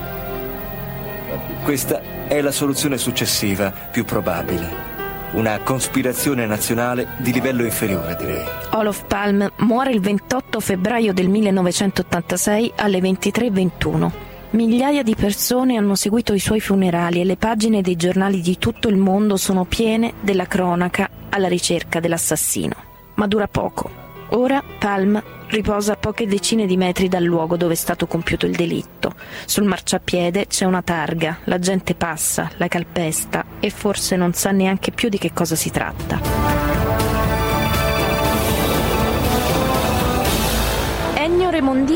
Questa 1.64 2.02
è 2.28 2.42
la 2.42 2.52
soluzione 2.52 2.98
successiva, 2.98 3.72
più 3.72 4.04
probabile. 4.04 4.92
Una 5.32 5.60
cospirazione 5.60 6.46
nazionale 6.46 7.08
di 7.18 7.32
livello 7.32 7.64
inferiore, 7.64 8.16
direi. 8.18 8.46
Olof 8.72 9.06
Palm 9.08 9.50
muore 9.60 9.92
il 9.92 10.02
28 10.02 10.60
febbraio 10.60 11.14
del 11.14 11.30
1986 11.30 12.74
alle 12.76 13.00
23.21. 13.00 14.23
Migliaia 14.54 15.02
di 15.02 15.16
persone 15.16 15.78
hanno 15.78 15.96
seguito 15.96 16.36
i 16.36 16.40
suoi 16.40 16.60
funerali 16.60 17.20
e 17.20 17.26
le 17.26 17.38
pagine 17.38 17.82
dei 17.82 17.96
giornali 17.96 18.40
di 18.40 18.60
tutto 18.60 18.88
il 18.88 18.98
mondo 18.98 19.36
sono 19.36 19.66
piene 19.66 20.14
della 20.22 20.46
cronaca 20.46 21.10
alla 21.30 21.48
ricerca 21.48 22.00
dell'assassino. 22.00 22.76
Ma 23.16 23.26
dura 23.26 23.48
poco. 23.48 23.90
Ora 24.30 24.64
Palm 24.78 25.20
riposa 25.48 25.94
a 25.94 25.96
poche 25.96 26.28
decine 26.28 26.68
di 26.68 26.78
metri 26.78 27.08
dal 27.08 27.24
luogo 27.24 27.58
dove 27.58 27.74
è 27.74 27.76
stato 27.76 28.06
compiuto 28.06 28.46
il 28.46 28.56
delitto. 28.56 29.16
Sul 29.46 29.64
marciapiede 29.64 30.46
c'è 30.46 30.66
una 30.66 30.84
targa, 30.84 31.40
la 31.46 31.58
gente 31.58 31.96
passa, 31.96 32.52
la 32.58 32.68
calpesta 32.68 33.46
e 33.60 33.72
forse 33.72 34.16
non 34.16 34.34
sa 34.34 34.52
neanche 34.52 34.92
più 34.92 35.10
di 35.10 35.18
che 35.18 35.34
cosa 35.34 35.56
si 35.56 35.72
tratta. 35.72 36.73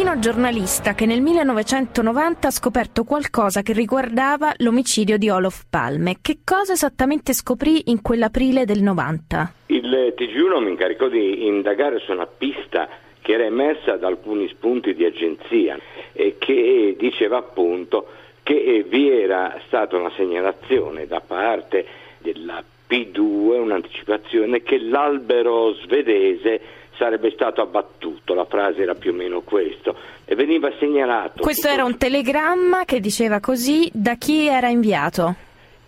Remondino, 0.07 0.19
giornalista 0.19 0.93
che 0.93 1.05
nel 1.05 1.21
1990 1.21 2.47
ha 2.47 2.51
scoperto 2.51 3.03
qualcosa 3.03 3.61
che 3.61 3.73
riguardava 3.73 4.53
l'omicidio 4.57 5.17
di 5.17 5.29
Olof 5.29 5.65
Palme. 5.69 6.17
Che 6.21 6.39
cosa 6.45 6.73
esattamente 6.73 7.33
scoprì 7.33 7.89
in 7.89 8.01
quell'aprile 8.01 8.63
del 8.63 8.81
90? 8.81 9.53
Il 9.67 10.13
TG1 10.15 10.63
mi 10.63 10.69
incaricò 10.69 11.09
di 11.09 11.45
indagare 11.45 11.99
su 11.99 12.11
una 12.13 12.25
pista 12.25 12.87
che 13.21 13.33
era 13.33 13.43
emersa 13.43 13.97
da 13.97 14.07
alcuni 14.07 14.47
spunti 14.47 14.93
di 14.93 15.03
agenzia 15.03 15.77
e 16.13 16.35
che 16.37 16.95
diceva 16.97 17.37
appunto 17.37 18.07
che 18.43 18.85
vi 18.87 19.09
era 19.09 19.59
stata 19.65 19.97
una 19.97 20.11
segnalazione 20.15 21.05
da 21.05 21.19
parte 21.19 21.85
della 22.19 22.63
P2, 22.89 23.59
un'anticipazione 23.59 24.63
che 24.63 24.79
l'albero 24.79 25.73
svedese 25.73 26.61
sarebbe 26.97 27.31
stato 27.31 27.61
abbattuto, 27.61 28.33
la 28.33 28.45
frase 28.45 28.81
era 28.81 28.95
più 28.95 29.11
o 29.11 29.13
meno 29.13 29.41
questo, 29.41 29.95
e 30.25 30.35
veniva 30.35 30.71
segnalato. 30.79 31.41
Questo 31.41 31.67
era 31.67 31.83
un 31.83 31.97
telegramma 31.97 32.85
che 32.85 32.99
diceva 32.99 33.39
così, 33.39 33.89
da 33.93 34.15
chi 34.15 34.47
era 34.47 34.67
inviato? 34.67 35.35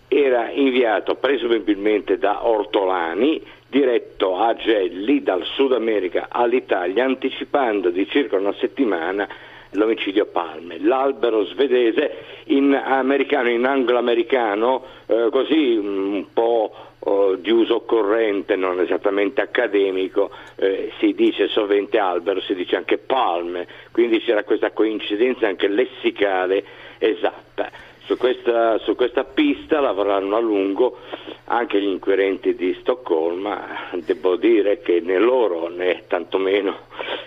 Era 0.08 0.50
inviato 0.50 1.14
presumibilmente 1.14 2.18
da 2.18 2.46
Ortolani, 2.46 3.42
diretto 3.68 4.38
a 4.38 4.54
Gelli 4.54 5.22
dal 5.22 5.44
Sud 5.44 5.72
America 5.72 6.26
all'Italia, 6.28 7.04
anticipando 7.04 7.90
di 7.90 8.08
circa 8.08 8.36
una 8.36 8.54
settimana 8.54 9.28
l'omicidio 9.72 10.26
Palme. 10.26 10.78
L'albero 10.80 11.44
svedese 11.44 12.42
in 12.44 12.74
americano, 12.74 13.50
in 13.50 13.64
anglo-americano, 13.64 14.84
eh, 15.06 15.28
così 15.30 15.76
un 15.76 16.26
po' 16.32 16.74
oh, 16.98 17.34
di 17.36 17.50
uso 17.50 17.80
corrente, 17.82 18.56
non 18.56 18.80
esattamente 18.80 19.40
accademico, 19.40 20.30
eh, 20.56 20.92
si 20.98 21.14
dice 21.14 21.48
sovente 21.48 21.98
albero, 21.98 22.40
si 22.40 22.54
dice 22.54 22.76
anche 22.76 22.98
palme, 22.98 23.66
quindi 23.92 24.20
c'era 24.20 24.44
questa 24.44 24.72
coincidenza 24.72 25.46
anche 25.46 25.68
lessicale 25.68 26.64
esatta. 26.98 27.88
Su 28.10 28.16
questa, 28.16 28.76
su 28.78 28.96
questa, 28.96 29.22
pista 29.22 29.78
lavorarono 29.78 30.34
a 30.34 30.40
lungo 30.40 30.98
anche 31.44 31.80
gli 31.80 31.86
inquirenti 31.86 32.56
di 32.56 32.76
Stoccolma, 32.80 33.88
devo 34.04 34.34
dire 34.34 34.80
che 34.80 35.00
né 35.00 35.16
loro 35.16 35.68
né 35.68 36.06
tantomeno 36.08 36.76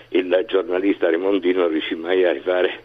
il 0.09 0.43
giornalista 0.45 1.09
Remondino 1.09 1.67
riuscì 1.67 1.95
mai 1.95 2.25
arrivare, 2.25 2.81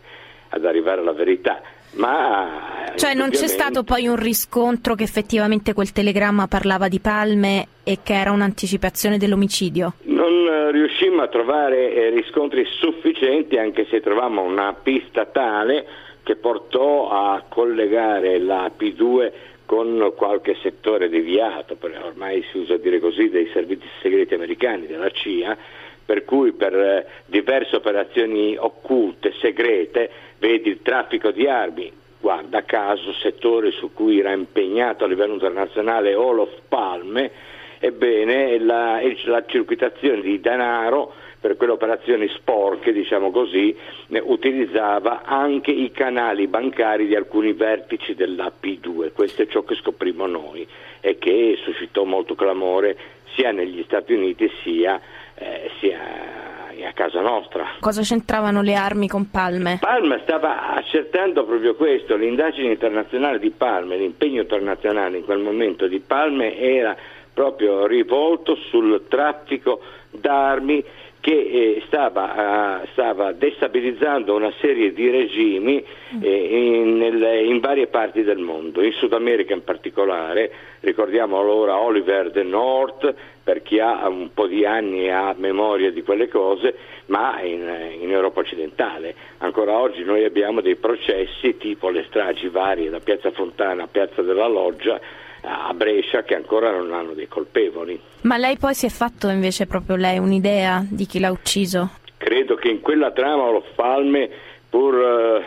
ad 0.50 0.64
arrivare 0.64 1.00
alla 1.00 1.12
verità. 1.12 1.60
Ma, 1.94 2.92
cioè 2.94 3.14
non 3.14 3.30
c'è 3.30 3.48
stato 3.48 3.82
poi 3.82 4.06
un 4.06 4.14
riscontro 4.14 4.94
che 4.94 5.02
effettivamente 5.02 5.72
quel 5.72 5.90
telegramma 5.90 6.46
parlava 6.46 6.86
di 6.86 7.00
palme 7.00 7.66
e 7.82 7.98
che 8.04 8.14
era 8.14 8.30
un'anticipazione 8.30 9.18
dell'omicidio? 9.18 9.94
Non 10.02 10.70
riuscimmo 10.70 11.22
a 11.22 11.26
trovare 11.26 11.92
eh, 11.92 12.10
riscontri 12.10 12.64
sufficienti 12.64 13.58
anche 13.58 13.88
se 13.90 14.00
trovammo 14.00 14.42
una 14.42 14.72
pista 14.80 15.24
tale 15.24 16.06
che 16.28 16.36
portò 16.36 17.08
a 17.08 17.42
collegare 17.48 18.38
la 18.38 18.70
P2 18.78 19.32
con 19.64 20.12
qualche 20.14 20.56
settore 20.60 21.08
deviato, 21.08 21.74
ormai 22.04 22.44
si 22.50 22.58
usa 22.58 22.76
dire 22.76 23.00
così, 23.00 23.30
dei 23.30 23.48
servizi 23.50 23.86
segreti 24.02 24.34
americani, 24.34 24.86
della 24.86 25.08
CIA, 25.08 25.56
per 26.04 26.26
cui 26.26 26.52
per 26.52 26.74
eh, 26.74 27.06
diverse 27.24 27.76
operazioni 27.76 28.54
occulte, 28.58 29.32
segrete, 29.40 30.10
vedi 30.38 30.68
il 30.68 30.82
traffico 30.82 31.30
di 31.30 31.48
armi, 31.48 31.90
guarda 32.20 32.62
caso 32.62 33.10
settore 33.14 33.70
su 33.70 33.94
cui 33.94 34.18
era 34.18 34.32
impegnato 34.32 35.04
a 35.04 35.08
livello 35.08 35.32
internazionale 35.32 36.14
Olof 36.14 36.52
Palme, 36.68 37.30
ebbene 37.78 38.58
la, 38.58 39.00
la 39.24 39.44
circuitazione 39.46 40.20
di 40.20 40.38
denaro 40.40 41.10
per 41.40 41.56
quelle 41.56 41.72
operazioni 41.72 42.28
sporche, 42.28 42.92
diciamo 42.92 43.30
così, 43.30 43.76
utilizzava 44.22 45.22
anche 45.24 45.70
i 45.70 45.90
canali 45.90 46.46
bancari 46.46 47.06
di 47.06 47.14
alcuni 47.14 47.52
vertici 47.52 48.14
della 48.14 48.50
P2. 48.60 49.12
Questo 49.12 49.42
è 49.42 49.46
ciò 49.46 49.62
che 49.62 49.74
scoprimmo 49.76 50.26
noi 50.26 50.66
e 51.00 51.18
che 51.18 51.58
suscitò 51.62 52.04
molto 52.04 52.34
clamore 52.34 52.96
sia 53.34 53.52
negli 53.52 53.82
Stati 53.84 54.14
Uniti 54.14 54.50
sia, 54.62 55.00
eh, 55.34 55.70
sia 55.78 56.46
a 56.88 56.92
casa 56.92 57.20
nostra. 57.20 57.76
Cosa 57.80 58.02
c'entravano 58.02 58.62
le 58.62 58.74
armi 58.74 59.08
con 59.08 59.30
Palme? 59.30 59.78
Palme 59.80 60.20
stava 60.22 60.70
accertando 60.74 61.44
proprio 61.44 61.74
questo, 61.74 62.16
l'indagine 62.16 62.70
internazionale 62.70 63.38
di 63.38 63.50
Palme, 63.50 63.96
l'impegno 63.96 64.40
internazionale 64.42 65.18
in 65.18 65.24
quel 65.24 65.38
momento 65.38 65.86
di 65.86 66.00
Palme 66.00 66.58
era 66.58 66.96
proprio 67.32 67.86
rivolto 67.86 68.56
sul 68.56 69.04
traffico 69.08 69.80
d'armi 70.10 70.82
che 71.20 71.32
eh, 71.32 71.82
stava, 71.86 72.82
stava, 72.92 73.32
destabilizzando 73.32 74.34
una 74.34 74.52
serie 74.60 74.92
di 74.92 75.10
regimi 75.10 75.84
eh, 76.20 76.80
in, 76.80 76.96
nel, 76.96 77.44
in, 77.44 77.58
varie 77.60 77.88
parti 77.88 78.22
del 78.22 78.38
mondo, 78.38 78.82
in 78.82 78.92
Sud 78.92 79.12
America 79.12 79.52
in 79.52 79.64
particolare, 79.64 80.50
ricordiamo 80.80 81.38
allora 81.38 81.78
Oliver 81.78 82.30
de 82.30 82.44
North, 82.44 83.14
per 83.42 83.62
chi 83.62 83.80
ha 83.80 84.06
un 84.08 84.30
po' 84.34 84.46
di 84.46 84.64
anni 84.66 85.06
e 85.06 85.10
ha 85.10 85.34
memoria 85.36 85.90
di 85.90 86.02
quelle 86.02 86.28
cose, 86.28 86.74
ma 87.06 87.40
in, 87.40 87.96
in 87.98 88.10
Europa 88.10 88.40
occidentale. 88.40 89.14
Ancora 89.38 89.72
oggi 89.78 90.04
noi 90.04 90.24
abbiamo 90.24 90.60
dei 90.60 90.76
processi 90.76 91.56
tipo 91.56 91.88
le 91.88 92.04
stragi 92.08 92.48
varie 92.48 92.90
da 92.90 93.00
Piazza 93.00 93.30
Fontana 93.30 93.84
a 93.84 93.88
Piazza 93.90 94.20
della 94.22 94.46
Loggia, 94.46 95.00
a 95.48 95.72
Brescia 95.74 96.22
che 96.22 96.34
ancora 96.34 96.70
non 96.70 96.92
hanno 96.92 97.12
dei 97.12 97.28
colpevoli. 97.28 97.98
Ma 98.22 98.36
lei 98.36 98.56
poi 98.58 98.74
si 98.74 98.86
è 98.86 98.90
fatto 98.90 99.28
invece 99.28 99.66
proprio 99.66 99.96
lei 99.96 100.18
un'idea 100.18 100.84
di 100.88 101.06
chi 101.06 101.18
l'ha 101.18 101.30
ucciso? 101.30 101.90
Credo 102.16 102.56
che 102.56 102.68
in 102.68 102.80
quella 102.80 103.10
trama 103.12 103.50
lo 103.50 103.64
Falme, 103.74 104.28
pur, 104.68 104.94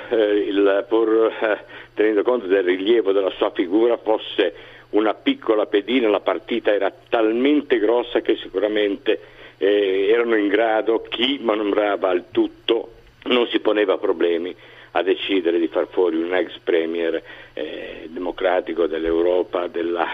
eh, 0.09 0.15
il, 0.47 0.85
pur 0.87 1.31
eh, 1.39 1.59
tenendo 1.93 2.23
conto 2.23 2.47
del 2.47 2.63
rilievo 2.63 3.11
della 3.11 3.31
sua 3.31 3.51
figura, 3.51 3.97
fosse 3.97 4.53
una 4.91 5.13
piccola 5.13 5.65
pedina, 5.65 6.09
la 6.09 6.19
partita 6.19 6.73
era 6.73 6.91
talmente 7.09 7.77
grossa 7.77 8.21
che 8.21 8.35
sicuramente 8.37 9.19
eh, 9.57 10.07
erano 10.09 10.35
in 10.35 10.47
grado, 10.47 11.03
chi 11.07 11.39
manombrava 11.41 12.11
il 12.11 12.25
tutto 12.31 12.93
non 13.23 13.47
si 13.47 13.59
poneva 13.59 13.97
problemi 13.97 14.55
a 14.91 15.01
decidere 15.01 15.59
di 15.59 15.67
far 15.67 15.87
fuori 15.89 16.17
un 16.17 16.33
ex 16.33 16.57
premier 16.63 17.21
eh, 17.53 18.07
democratico 18.09 18.87
dell'Europa, 18.87 19.67
della 19.67 20.07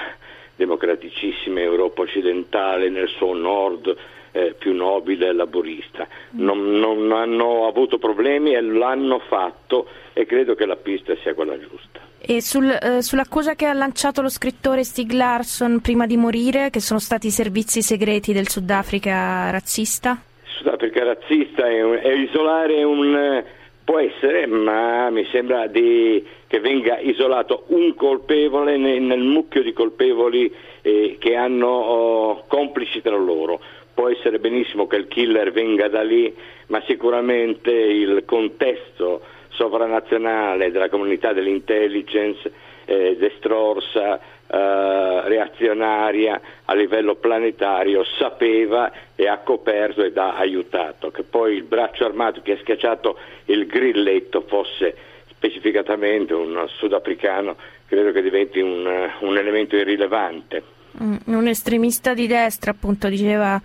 democraticissima 0.56 1.62
Europa 1.62 2.02
occidentale 2.02 2.90
nel 2.90 3.08
suo 3.08 3.34
nord 3.34 3.96
eh, 4.32 4.56
più 4.58 4.74
nobile 4.74 5.28
e 5.28 5.34
laborista. 5.34 6.08
Non, 6.32 6.80
non 6.80 7.12
hanno 7.12 7.68
avuto 7.68 7.98
problemi 7.98 8.54
e 8.54 8.62
l'hanno 8.62 9.20
fatto 9.20 9.88
e 10.14 10.26
credo 10.26 10.56
che 10.56 10.66
la 10.66 10.76
pista 10.76 11.16
sia 11.22 11.34
quella 11.34 11.58
giusta. 11.60 12.00
E 12.20 12.42
sul, 12.42 12.70
eh, 12.70 13.02
sull'accusa 13.02 13.56
che 13.56 13.66
ha 13.66 13.74
lanciato 13.74 14.22
lo 14.22 14.30
scrittore 14.30 14.84
Stig 14.84 15.12
Larsson 15.12 15.80
prima 15.80 16.06
di 16.06 16.18
morire, 16.18 16.70
che 16.72 16.80
sono 16.80 17.00
stati 17.00 17.28
i 17.28 17.32
servizi 17.32 17.82
segreti 17.82 18.34
del 18.34 18.50
Sudafrica 18.50 19.50
razzista? 19.52 20.22
Sudafrica 20.44 21.04
razzista 21.04 21.68
è, 21.68 21.82
un, 21.84 22.00
è 22.02 22.12
isolare 22.12 22.84
un... 22.84 23.44
può 23.88 24.00
essere, 24.00 24.48
ma 24.48 25.10
mi 25.12 25.26
sembra 25.32 25.68
di, 25.68 26.22
che 26.48 26.60
venga 26.60 27.00
isolato 27.00 27.64
un 27.68 27.96
colpevole 27.96 28.76
nel, 28.76 29.02
nel 29.02 29.22
mucchio 29.22 29.64
di 29.64 29.72
colpevoli 29.72 30.54
eh, 30.82 31.16
che 31.18 31.36
hanno 31.38 31.70
oh, 31.70 32.44
complici 32.48 33.02
tra 33.02 33.16
loro. 33.16 33.62
Può 33.94 34.10
essere 34.10 34.40
benissimo 34.40 34.88
che 34.88 34.98
il 34.98 35.08
killer 35.08 35.54
venga 35.54 35.88
da 35.88 36.04
lì, 36.04 36.36
ma 36.68 36.84
sicuramente 36.86 37.72
il 37.72 38.24
contesto 38.26 39.22
sovranazionale 39.52 40.70
della 40.70 40.90
comunità 40.90 41.32
dell'intelligence 41.32 42.52
eh, 42.84 43.16
destrorsa, 43.16 44.20
eh, 44.50 45.22
reazionaria 45.26 46.39
a 46.66 46.74
livello 46.74 47.16
planetario 47.16 48.04
sapeva 48.18 48.91
e 49.16 49.28
ha 49.28 49.39
coperto 49.39 50.04
ed 50.04 50.18
ha 50.18 50.36
aiutato. 50.36 51.12
Che 51.12 51.24
poi 51.24 51.56
il 51.56 51.64
braccio 51.64 52.06
armato 52.06 52.41
che 52.41 52.54
ha 52.54 52.58
schiacciato 52.58 53.18
il 53.45 53.66
grilletto 53.68 54.41
fosse 54.48 54.95
specificatamente 55.30 56.34
un 56.34 56.66
sudafricano 56.68 57.56
credo 57.88 58.12
che 58.12 58.22
diventi 58.22 58.60
un, 58.60 58.86
un 59.20 59.38
elemento 59.38 59.76
irrilevante. 59.76 60.64
Mm, 61.02 61.16
un 61.26 61.48
estremista 61.48 62.14
di 62.14 62.28
destra, 62.28 62.72
appunto, 62.72 63.08
diceva 63.08 63.60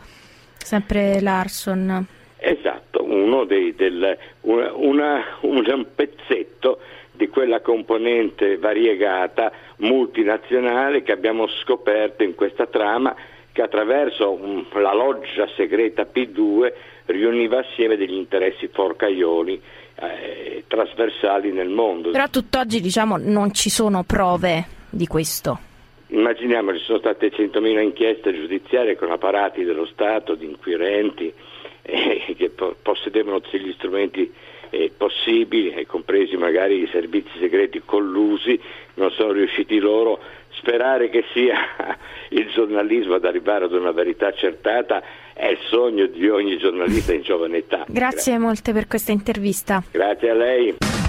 sempre 0.57 1.21
Larson. 1.21 2.07
Esatto, 2.37 3.05
uno 3.05 3.45
dei, 3.45 3.75
del, 3.75 4.17
una, 4.43 4.73
una, 4.75 5.25
un 5.43 5.87
pezzetto 5.95 6.81
di 7.13 7.29
quella 7.29 7.61
componente 7.61 8.57
variegata 8.57 9.53
multinazionale 9.79 11.03
che 11.03 11.13
abbiamo 11.13 11.47
scoperto 11.47 12.23
in 12.23 12.35
questa 12.35 12.67
trama 12.67 13.15
che 13.53 13.63
attraverso 13.63 14.39
la 14.73 14.95
loggia 14.95 15.47
segreta 15.55 16.07
P2 16.11 16.73
riuniva 17.07 17.59
assieme 17.59 17.97
degli 17.97 18.15
interessi 18.15 18.69
forcaioli 18.69 19.61
eh, 19.97 20.65
trasversali 20.67 21.53
nel 21.53 21.69
mondo. 21.69 22.11
Però 22.11 22.29
tutt'oggi 22.29 22.81
diciamo 22.81 23.19
non 23.19 23.53
ci 23.53 23.69
sono 23.69 24.05
prove 24.05 24.67
di 24.89 25.07
questo. 25.07 25.71
Immaginiamo 26.09 26.77
ci 26.77 26.85
sono 26.85 26.99
state 26.99 27.31
100.000 27.31 27.81
inchieste 27.81 28.35
giudiziarie 28.35 28.97
con 28.97 29.11
apparati 29.11 29.65
dello 29.65 29.87
Stato, 29.87 30.35
di 30.35 30.47
inquirenti, 30.47 31.33
eh, 31.83 32.35
che 32.37 32.51
po- 32.51 32.75
possedevano 32.81 33.41
tutti 33.41 33.59
gli 33.59 33.73
strumenti 33.73 34.33
eh, 34.73 34.91
possibili, 34.97 35.85
compresi 35.85 36.37
magari 36.37 36.81
i 36.83 36.89
servizi 36.91 37.39
segreti 37.39 37.83
collusi, 37.85 38.59
non 38.95 39.11
sono 39.11 39.33
riusciti 39.33 39.79
loro. 39.79 40.19
Sperare 40.55 41.11
che 41.11 41.25
sia 41.33 41.57
il 42.31 42.51
giornalismo 42.55 43.15
ad 43.15 43.25
arrivare 43.25 43.67
ad 43.67 43.73
una 43.73 43.93
verità 43.93 44.29
accertata 44.29 45.03
è 45.35 45.49
il 45.49 45.59
sogno 45.69 46.07
di 46.07 46.29
ogni 46.29 46.57
giornalista 46.57 47.13
in 47.13 47.23
giovane 47.23 47.59
età. 47.59 47.85
Grazie, 47.87 47.99
Grazie. 47.99 48.39
molte 48.39 48.73
per 48.73 48.87
questa 48.87 49.13
intervista. 49.13 49.83
Grazie 49.91 50.31
a 50.31 50.35
lei. 50.35 51.02